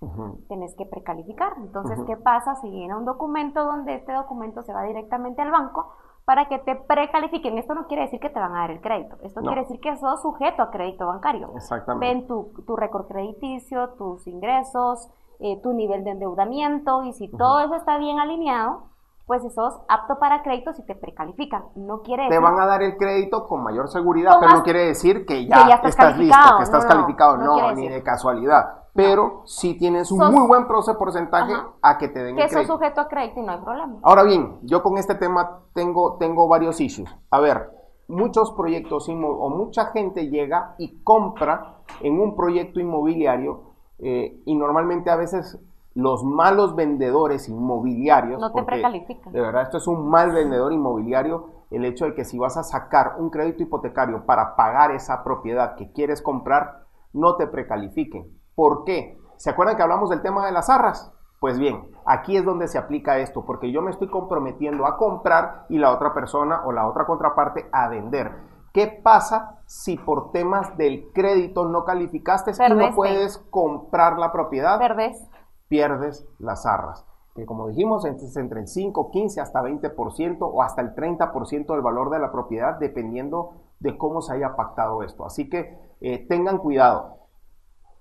tienes 0.50 0.76
que 0.76 0.86
precalificar. 0.86 1.54
Entonces, 1.58 1.98
¿qué 2.06 2.18
pasa 2.18 2.56
si 2.56 2.70
viene 2.70 2.96
un 2.96 3.06
documento 3.06 3.64
donde 3.64 3.96
este 3.96 4.14
documento 4.14 4.62
se 4.64 4.74
va 4.74 4.84
directamente 4.84 5.42
al 5.42 5.50
banco? 5.50 5.96
Para 6.32 6.48
que 6.48 6.60
te 6.60 6.78
precalifiquen. 6.78 7.58
Esto 7.58 7.76
no 7.76 7.88
quiere 7.88 8.04
decir 8.04 8.22
que 8.22 8.30
te 8.30 8.40
van 8.40 8.56
a 8.56 8.60
dar 8.60 8.72
el 8.72 8.80
crédito. 8.80 9.18
Esto 9.22 9.42
quiere 9.42 9.64
decir 9.64 9.82
que 9.82 9.98
sos 9.98 10.22
sujeto 10.22 10.62
a 10.62 10.72
crédito 10.72 11.06
bancario. 11.06 11.52
Exactamente. 11.58 12.08
Ven 12.08 12.26
tu, 12.26 12.54
tu 12.66 12.78
récord 12.78 13.06
crediticio, 13.06 13.90
tus 13.98 14.26
ingresos, 14.28 15.10
eh, 15.42 15.60
tu 15.62 15.74
nivel 15.74 16.06
de 16.06 16.12
endeudamiento 16.12 17.04
y 17.04 17.12
si 17.12 17.28
todo 17.28 17.60
eso 17.60 17.76
está 17.76 17.98
bien 17.98 18.18
alineado, 18.22 18.91
pues 19.26 19.42
sos 19.54 19.82
apto 19.88 20.20
para 20.20 20.44
crédito 20.44 20.74
si 20.74 20.86
te 20.86 20.96
precalifican. 20.96 21.64
No 21.76 22.02
quiere 22.02 22.24
decir... 22.24 22.38
Te 22.38 22.44
van 22.44 22.60
a 22.60 22.66
dar 22.66 22.84
el 22.84 22.98
crédito 22.98 23.48
con 23.48 23.64
mayor 23.64 23.88
seguridad, 23.90 24.38
pero 24.40 24.54
no 24.54 24.64
quiere 24.64 24.86
decir 24.86 25.26
que 25.26 25.48
ya, 25.48 25.80
estás, 25.84 26.18
listo, 26.18 26.38
que 26.58 26.64
estás 26.64 26.86
calificado. 26.86 27.38
No, 27.38 27.72
ni 27.74 27.88
de 27.88 28.04
casualidad 28.04 28.82
pero 28.94 29.44
si 29.46 29.76
tienes 29.76 30.12
un 30.12 30.20
muy 30.34 30.48
buen 30.48 30.68
porcentaje 30.68 31.54
a 31.82 31.98
que 31.98 32.10
te 32.10 32.24
den 32.24 32.36
que 32.36 32.44
el 32.44 32.50
crédito. 32.50 32.74
sujeto 32.74 33.02
a 33.02 33.08
crédito 33.08 33.40
y 33.40 33.44
no 33.44 33.54
hay 33.54 33.62
problema. 33.62 34.00
Ahora 34.04 34.24
bien, 34.24 34.60
yo 34.64 34.84
con 34.84 34.98
este 34.98 35.16
tema 35.16 35.62
tengo, 35.74 36.18
tengo 36.18 36.48
varios 36.48 36.82
issues. 36.82 37.10
A 37.30 37.40
ver, 37.40 37.70
muchos 38.08 38.52
proyectos 38.52 39.08
o 39.10 39.50
mucha 39.50 39.86
gente 39.88 40.30
llega 40.30 40.76
y 40.78 41.02
compra 41.04 41.78
en 42.02 42.20
un 42.20 42.36
proyecto 42.36 42.80
inmobiliario 42.80 43.72
eh, 44.00 44.42
y 44.46 44.56
normalmente 44.56 45.10
a 45.10 45.16
veces 45.16 45.58
los 45.94 46.24
malos 46.24 46.76
vendedores 46.76 47.50
inmobiliarios. 47.50 48.40
No 48.40 48.52
te 48.52 48.64
precalifican. 48.64 49.34
De 49.34 49.42
verdad, 49.42 49.64
esto 49.64 49.78
es 49.78 49.88
un 49.88 50.10
mal 50.10 50.32
vendedor 50.32 50.72
inmobiliario. 50.72 51.50
El 51.70 51.86
hecho 51.86 52.06
de 52.06 52.14
que 52.14 52.26
si 52.26 52.38
vas 52.38 52.58
a 52.58 52.64
sacar 52.64 53.16
un 53.20 53.30
crédito 53.30 53.64
hipotecario 53.64 54.26
para 54.26 54.56
pagar 54.56 54.92
esa 54.92 55.24
propiedad 55.24 55.76
que 55.76 55.92
quieres 55.92 56.22
comprar, 56.22 56.86
no 57.14 57.36
te 57.36 57.48
precalifiquen. 57.48 58.38
¿Por 58.56 58.84
qué? 58.84 59.18
¿Se 59.38 59.50
acuerdan 59.50 59.76
que 59.76 59.84
hablamos 59.84 60.10
del 60.10 60.22
tema 60.22 60.46
de 60.46 60.52
las 60.52 60.70
arras? 60.70 61.14
Pues 61.40 61.58
bien, 61.58 61.90
aquí 62.06 62.38
es 62.38 62.46
donde 62.46 62.68
se 62.68 62.78
aplica 62.78 63.18
esto, 63.18 63.44
porque 63.46 63.72
yo 63.72 63.82
me 63.82 63.90
estoy 63.90 64.10
comprometiendo 64.10 64.86
a 64.86 64.98
comprar 64.98 65.66
y 65.70 65.80
la 65.80 65.92
otra 65.92 66.14
persona 66.14 66.62
o 66.66 66.72
la 66.72 66.88
otra 66.88 67.06
contraparte 67.06 67.68
a 67.72 67.88
vender. 67.90 68.32
¿Qué 68.74 68.88
pasa 69.04 69.60
si 69.66 69.98
por 69.98 70.32
temas 70.32 70.78
del 70.78 71.12
crédito 71.14 71.66
no 71.66 71.84
calificaste 71.84 72.52
y 72.52 72.74
no 72.74 72.94
puedes 72.94 73.40
comprar 73.50 74.20
la 74.20 74.32
propiedad? 74.32 74.78
Perdes. 74.78 75.31
Pierdes 75.72 76.28
las 76.38 76.66
arras. 76.66 77.06
Que 77.34 77.46
como 77.46 77.70
dijimos, 77.70 78.04
es 78.04 78.36
entre 78.36 78.60
el 78.60 78.68
5, 78.68 79.10
15 79.10 79.40
hasta 79.40 79.62
20% 79.62 80.38
o 80.42 80.62
hasta 80.62 80.82
el 80.82 80.94
30% 80.94 81.66
del 81.72 81.82
valor 81.82 82.10
de 82.10 82.20
la 82.20 82.30
propiedad, 82.30 82.78
dependiendo 82.78 83.54
de 83.80 83.98
cómo 83.98 84.22
se 84.22 84.34
haya 84.34 84.58
pactado 84.58 85.02
esto. 85.02 85.26
Así 85.26 85.50
que 85.50 85.80
eh, 86.02 86.28
tengan 86.28 86.58
cuidado. 86.58 87.20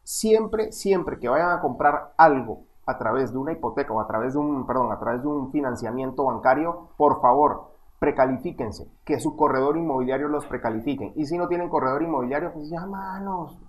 Siempre, 0.02 0.72
siempre 0.72 1.20
que 1.20 1.28
vayan 1.28 1.50
a 1.50 1.61
comprar 1.61 2.12
algo 2.16 2.64
a 2.87 2.98
través 2.98 3.30
de 3.30 3.38
una 3.38 3.52
hipoteca 3.52 3.92
o 3.92 4.00
a 4.00 4.09
través 4.09 4.33
de 4.33 4.40
un, 4.40 4.66
perdón, 4.66 4.90
a 4.90 4.98
través 4.98 5.22
de 5.22 5.28
un 5.28 5.52
financiamiento 5.52 6.24
bancario, 6.24 6.88
por 6.96 7.20
favor, 7.20 7.70
precalifíquense, 8.00 8.90
que 9.04 9.20
su 9.20 9.37
corredor 9.37 9.76
inmobiliario 9.76 10.26
los 10.26 10.44
precalifiquen. 10.46 11.12
Y 11.14 11.26
si 11.26 11.38
no 11.38 11.46
tienen 11.46 11.68
corredor 11.68 12.02
inmobiliario, 12.02 12.52
pues 12.52 12.68
llámanos. 12.68 13.61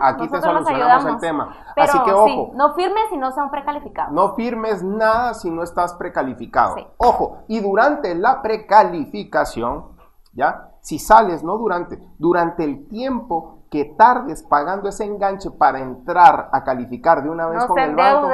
Aquí 0.00 0.28
te 0.28 0.40
solucionamos 0.40 1.04
el 1.06 1.18
tema. 1.18 1.56
Así 1.76 1.98
que 2.04 2.12
ojo. 2.12 2.52
no 2.54 2.74
firmes 2.74 3.04
si 3.10 3.16
no 3.16 3.32
son 3.32 3.50
precalificados. 3.50 4.12
No 4.12 4.34
firmes 4.34 4.82
nada 4.82 5.34
si 5.34 5.50
no 5.50 5.62
estás 5.62 5.94
precalificado. 5.94 6.76
Ojo, 6.96 7.44
y 7.48 7.60
durante 7.60 8.14
la 8.14 8.42
precalificación, 8.42 9.86
¿ya? 10.32 10.70
Si 10.80 10.98
sales, 10.98 11.42
no 11.42 11.58
durante, 11.58 11.98
durante 12.18 12.64
el 12.64 12.88
tiempo 12.88 13.58
que 13.70 13.84
tardes 13.84 14.42
pagando 14.42 14.88
ese 14.88 15.04
enganche 15.04 15.50
para 15.50 15.80
entrar 15.80 16.48
a 16.52 16.64
calificar 16.64 17.22
de 17.22 17.30
una 17.30 17.46
vez 17.46 17.64
con 17.66 17.78
el 17.78 17.94
banco. 17.94 18.30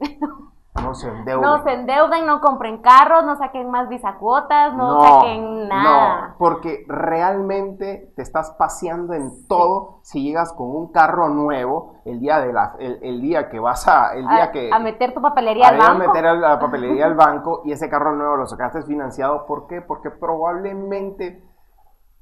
No 0.80 0.94
se 0.94 1.06
endeuden. 1.06 1.42
No 1.42 1.62
se 1.62 1.72
endeuden, 1.72 2.26
no 2.26 2.40
compren 2.40 2.78
carros, 2.78 3.24
no 3.24 3.36
saquen 3.36 3.70
más 3.70 3.90
bisacuotas, 3.90 4.74
no, 4.74 4.94
no 4.94 5.00
saquen 5.02 5.68
nada. 5.68 6.28
No, 6.28 6.34
porque 6.38 6.86
realmente 6.88 8.10
te 8.16 8.22
estás 8.22 8.52
paseando 8.58 9.12
en 9.12 9.46
todo 9.48 9.98
si 10.02 10.22
llegas 10.22 10.54
con 10.54 10.74
un 10.74 10.90
carro 10.90 11.28
nuevo 11.28 12.00
el 12.06 12.20
día 12.20 12.40
de 12.40 12.54
la, 12.54 12.74
el, 12.78 13.20
día 13.20 13.50
que 13.50 13.60
vas 13.60 13.86
a, 13.86 14.14
el 14.14 14.26
día 14.26 14.50
que 14.50 14.70
a 14.72 14.78
meter 14.78 15.12
tu 15.12 15.20
papelería 15.20 15.68
al 15.68 15.76
banco. 15.76 15.92
A 15.92 16.06
meter 16.06 16.24
la 16.36 16.58
papelería 16.58 17.04
al 17.04 17.14
banco 17.16 17.60
y 17.64 17.72
ese 17.72 17.90
carro 17.90 18.16
nuevo 18.16 18.36
lo 18.36 18.46
sacaste 18.46 18.82
financiado, 18.82 19.44
¿por 19.44 19.66
qué? 19.66 19.82
Porque 19.82 20.10
probablemente 20.10 21.51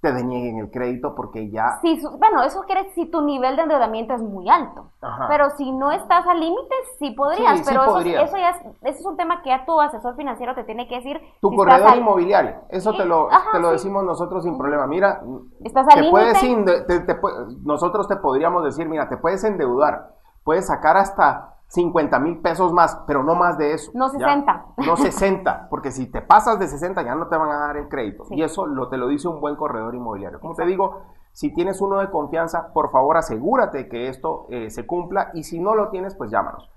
te 0.00 0.12
denieguen 0.12 0.58
el 0.58 0.70
crédito 0.70 1.14
porque 1.14 1.50
ya... 1.50 1.78
Bueno, 2.18 2.42
eso 2.42 2.62
quiere 2.62 2.84
decir 2.84 3.04
si 3.04 3.10
tu 3.10 3.20
nivel 3.22 3.56
de 3.56 3.62
endeudamiento 3.62 4.14
es 4.14 4.22
muy 4.22 4.48
alto. 4.48 4.90
Pero 5.28 5.50
si 5.50 5.70
no 5.72 5.92
estás 5.92 6.26
al 6.26 6.40
límite, 6.40 6.74
sí 6.98 7.10
podrías. 7.12 7.62
pero 7.66 7.82
eso, 7.82 7.98
eso, 7.98 8.36
ya 8.36 8.50
es, 8.50 8.56
eso 8.82 8.98
es 8.98 9.06
un 9.06 9.16
tema 9.16 9.42
que 9.42 9.50
ya 9.50 9.64
tu 9.64 9.80
asesor 9.80 10.16
financiero 10.16 10.54
te 10.54 10.64
tiene 10.64 10.88
que 10.88 10.96
decir. 10.96 11.20
Tu 11.40 11.54
corredor 11.54 11.96
inmobiliario, 11.96 12.56
eso 12.68 12.92
te 12.94 13.04
lo, 13.04 13.28
te 13.52 13.60
lo 13.60 13.70
decimos 13.70 14.04
nosotros 14.04 14.44
sin 14.44 14.56
problema. 14.58 14.86
Mira, 14.86 15.22
¿Estás 15.64 15.86
al 15.88 16.04
te 16.04 16.10
puedes 16.10 17.64
nosotros 17.64 18.08
te 18.08 18.16
podríamos 18.16 18.64
decir, 18.64 18.88
mira, 18.88 19.08
te 19.08 19.16
puedes 19.16 19.44
endeudar, 19.44 20.14
puedes 20.44 20.66
sacar 20.66 20.96
hasta 20.96 21.59
50 21.70 22.18
mil 22.18 22.38
pesos 22.38 22.72
más, 22.72 23.00
pero 23.06 23.22
no 23.22 23.36
más 23.36 23.56
de 23.56 23.74
eso. 23.74 23.92
No 23.94 24.08
60. 24.08 24.66
no 24.78 24.96
60, 24.96 25.68
porque 25.70 25.92
si 25.92 26.10
te 26.10 26.20
pasas 26.20 26.58
de 26.58 26.66
60 26.66 27.00
ya 27.02 27.14
no 27.14 27.28
te 27.28 27.36
van 27.36 27.48
a 27.48 27.58
dar 27.58 27.76
el 27.76 27.88
crédito. 27.88 28.24
Y 28.30 28.42
eso 28.42 28.66
lo, 28.66 28.88
te 28.88 28.96
lo 28.96 29.06
dice 29.06 29.28
un 29.28 29.40
buen 29.40 29.54
corredor 29.54 29.94
inmobiliario. 29.94 30.40
Como 30.40 30.56
te 30.56 30.66
digo, 30.66 31.02
si 31.30 31.54
tienes 31.54 31.80
uno 31.80 32.00
de 32.00 32.10
confianza, 32.10 32.72
por 32.72 32.90
favor 32.90 33.16
asegúrate 33.16 33.88
que 33.88 34.08
esto 34.08 34.46
eh, 34.50 34.68
se 34.70 34.84
cumpla 34.84 35.30
y 35.32 35.44
si 35.44 35.60
no 35.60 35.76
lo 35.76 35.90
tienes, 35.90 36.16
pues 36.16 36.32
llámanos. 36.32 36.68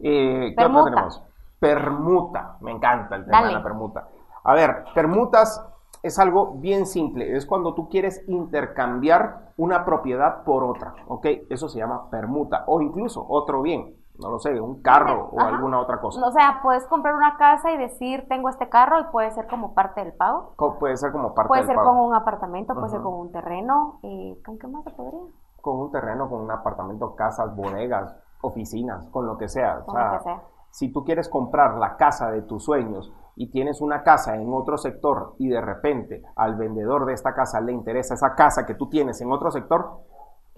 Eh, 0.00 0.48
¿Qué 0.48 0.54
permuta. 0.56 0.90
tenemos? 0.90 1.22
Permuta. 1.60 2.56
Me 2.60 2.72
encanta 2.72 3.14
el 3.14 3.26
tema 3.26 3.46
de 3.46 3.52
la 3.52 3.62
permuta. 3.62 4.08
A 4.42 4.54
ver, 4.54 4.82
permutas 4.96 5.64
es 6.02 6.18
algo 6.18 6.54
bien 6.56 6.86
simple. 6.86 7.36
Es 7.36 7.46
cuando 7.46 7.74
tú 7.74 7.88
quieres 7.88 8.24
intercambiar 8.26 9.52
una 9.56 9.84
propiedad 9.84 10.42
por 10.42 10.64
otra. 10.64 10.92
¿Ok? 11.06 11.26
Eso 11.48 11.68
se 11.68 11.78
llama 11.78 12.10
permuta. 12.10 12.64
O 12.66 12.80
incluso 12.80 13.24
otro 13.28 13.62
bien 13.62 13.99
no 14.20 14.30
lo 14.30 14.38
sé, 14.38 14.60
un 14.60 14.82
carro 14.82 15.30
o 15.32 15.40
alguna 15.40 15.80
otra 15.80 16.00
cosa. 16.00 16.24
O 16.26 16.32
sea, 16.32 16.60
puedes 16.62 16.86
comprar 16.86 17.14
una 17.14 17.36
casa 17.36 17.72
y 17.72 17.78
decir, 17.78 18.26
tengo 18.28 18.48
este 18.48 18.68
carro 18.68 19.00
y 19.00 19.04
puede 19.04 19.30
ser 19.30 19.46
como 19.46 19.74
parte 19.74 20.02
del 20.02 20.12
pago. 20.12 20.54
puede 20.78 20.96
ser 20.96 21.12
como 21.12 21.34
parte 21.34 21.48
puede 21.48 21.66
del 21.66 21.74
pago. 21.74 21.82
Puede 21.82 21.94
ser 21.94 21.98
con 21.98 22.08
un 22.08 22.14
apartamento, 22.14 22.74
puede 22.74 22.88
ser 22.90 23.00
con 23.00 23.14
un 23.14 23.32
terreno. 23.32 23.98
y 24.02 24.40
¿Con 24.44 24.58
qué 24.58 24.66
más 24.66 24.84
se 24.84 24.90
podría? 24.90 25.20
Con 25.60 25.78
un 25.78 25.92
terreno, 25.92 26.28
con 26.28 26.40
un 26.40 26.50
apartamento, 26.50 27.14
casas, 27.14 27.54
bodegas, 27.54 28.16
oficinas, 28.42 29.06
con 29.08 29.26
lo 29.26 29.36
que 29.36 29.48
sea. 29.48 29.82
o 29.86 29.92
sea, 29.92 30.20
sea. 30.20 30.42
Si 30.70 30.92
tú 30.92 31.04
quieres 31.04 31.28
comprar 31.28 31.76
la 31.78 31.96
casa 31.96 32.30
de 32.30 32.42
tus 32.42 32.64
sueños 32.64 33.12
y 33.34 33.50
tienes 33.50 33.80
una 33.80 34.02
casa 34.02 34.36
en 34.36 34.52
otro 34.52 34.76
sector 34.76 35.34
y 35.38 35.48
de 35.48 35.60
repente 35.60 36.22
al 36.36 36.56
vendedor 36.56 37.06
de 37.06 37.14
esta 37.14 37.34
casa 37.34 37.60
le 37.60 37.72
interesa 37.72 38.14
esa 38.14 38.34
casa 38.34 38.66
que 38.66 38.74
tú 38.74 38.88
tienes 38.88 39.20
en 39.20 39.32
otro 39.32 39.50
sector, 39.50 40.00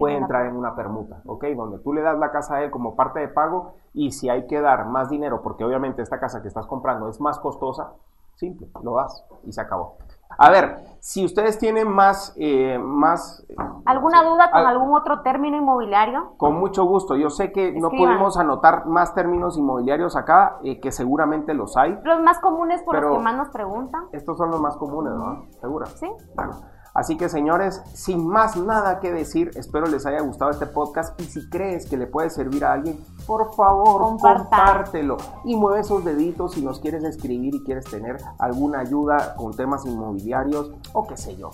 puede 0.03 0.17
entrar 0.17 0.45
en 0.47 0.57
una 0.57 0.75
permuta, 0.75 1.21
¿ok? 1.25 1.45
Donde 1.55 1.79
tú 1.79 1.93
le 1.93 2.01
das 2.01 2.19
la 2.19 2.29
casa 2.29 2.55
a 2.55 2.63
él 2.63 2.71
como 2.71 2.97
parte 2.97 3.21
de 3.21 3.29
pago 3.29 3.75
y 3.93 4.11
si 4.11 4.27
hay 4.27 4.47
que 4.47 4.59
dar 4.59 4.85
más 4.85 5.09
dinero, 5.09 5.41
porque 5.41 5.63
obviamente 5.63 6.01
esta 6.01 6.19
casa 6.19 6.41
que 6.41 6.49
estás 6.49 6.67
comprando 6.67 7.07
es 7.07 7.21
más 7.21 7.39
costosa, 7.39 7.93
simple, 8.35 8.67
lo 8.83 8.95
das 8.95 9.25
y 9.45 9.53
se 9.53 9.61
acabó. 9.61 9.95
A 10.37 10.49
ver, 10.49 10.97
si 10.99 11.23
ustedes 11.23 11.57
tienen 11.57 11.87
más... 11.87 12.33
Eh, 12.35 12.77
más 12.77 13.45
¿Alguna 13.85 14.23
duda 14.23 14.51
con 14.51 14.65
algún 14.65 14.93
otro 14.93 15.21
término 15.21 15.55
inmobiliario? 15.55 16.33
Con 16.35 16.55
mucho 16.59 16.83
gusto. 16.83 17.15
Yo 17.15 17.29
sé 17.29 17.53
que 17.53 17.71
no 17.71 17.89
podemos 17.89 18.37
anotar 18.37 18.85
más 18.85 19.13
términos 19.13 19.57
inmobiliarios 19.57 20.17
acá, 20.17 20.57
eh, 20.63 20.81
que 20.81 20.91
seguramente 20.91 21.53
los 21.53 21.77
hay. 21.77 21.97
Los 22.03 22.19
más 22.21 22.39
comunes 22.39 22.81
por 22.83 22.99
los 22.99 23.15
que 23.15 23.23
más 23.23 23.37
nos 23.37 23.49
preguntan. 23.49 24.07
Estos 24.11 24.37
son 24.37 24.51
los 24.51 24.59
más 24.59 24.75
comunes, 24.75 25.13
¿no? 25.13 25.45
¿Segura? 25.61 25.85
Sí. 25.85 26.11
Bueno. 26.35 26.73
Así 26.93 27.17
que 27.17 27.27
señores, 27.27 27.81
sin 27.93 28.27
más 28.27 28.55
nada 28.55 28.99
que 28.99 29.11
decir, 29.11 29.51
espero 29.55 29.87
les 29.87 30.05
haya 30.05 30.21
gustado 30.21 30.51
este 30.51 30.67
podcast 30.67 31.19
y 31.19 31.25
si 31.25 31.49
crees 31.49 31.87
que 31.87 31.97
le 31.97 32.05
puede 32.05 32.29
servir 32.29 32.65
a 32.65 32.73
alguien, 32.73 33.03
por 33.25 33.53
favor, 33.55 34.17
compártelo 34.19 35.17
y 35.43 35.55
mueve 35.55 35.81
esos 35.81 36.05
deditos 36.05 36.53
si 36.53 36.61
nos 36.61 36.79
quieres 36.79 37.03
escribir 37.03 37.55
y 37.55 37.63
quieres 37.63 37.85
tener 37.85 38.17
alguna 38.37 38.81
ayuda 38.81 39.35
con 39.35 39.55
temas 39.55 39.85
inmobiliarios 39.85 40.71
o 40.93 41.07
qué 41.07 41.17
sé 41.17 41.35
yo. 41.35 41.49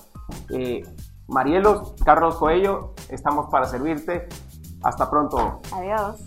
Eh, 0.49 0.84
Marielos, 1.28 1.93
Carlos 2.04 2.36
Coello, 2.36 2.93
estamos 3.08 3.49
para 3.49 3.65
servirte. 3.65 4.28
Hasta 4.82 5.10
pronto. 5.10 5.62
Adiós. 5.73 6.19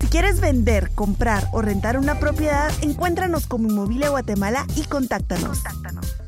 Si 0.00 0.08
quieres 0.08 0.40
vender, 0.40 0.94
comprar 0.94 1.44
o 1.52 1.62
rentar 1.62 1.98
una 1.98 2.18
propiedad, 2.18 2.70
encuéntranos 2.82 3.46
como 3.46 3.68
Inmobiliaria 3.68 4.10
Guatemala 4.10 4.66
y 4.74 4.84
contáctanos. 4.84 5.60
contáctanos. 5.60 6.23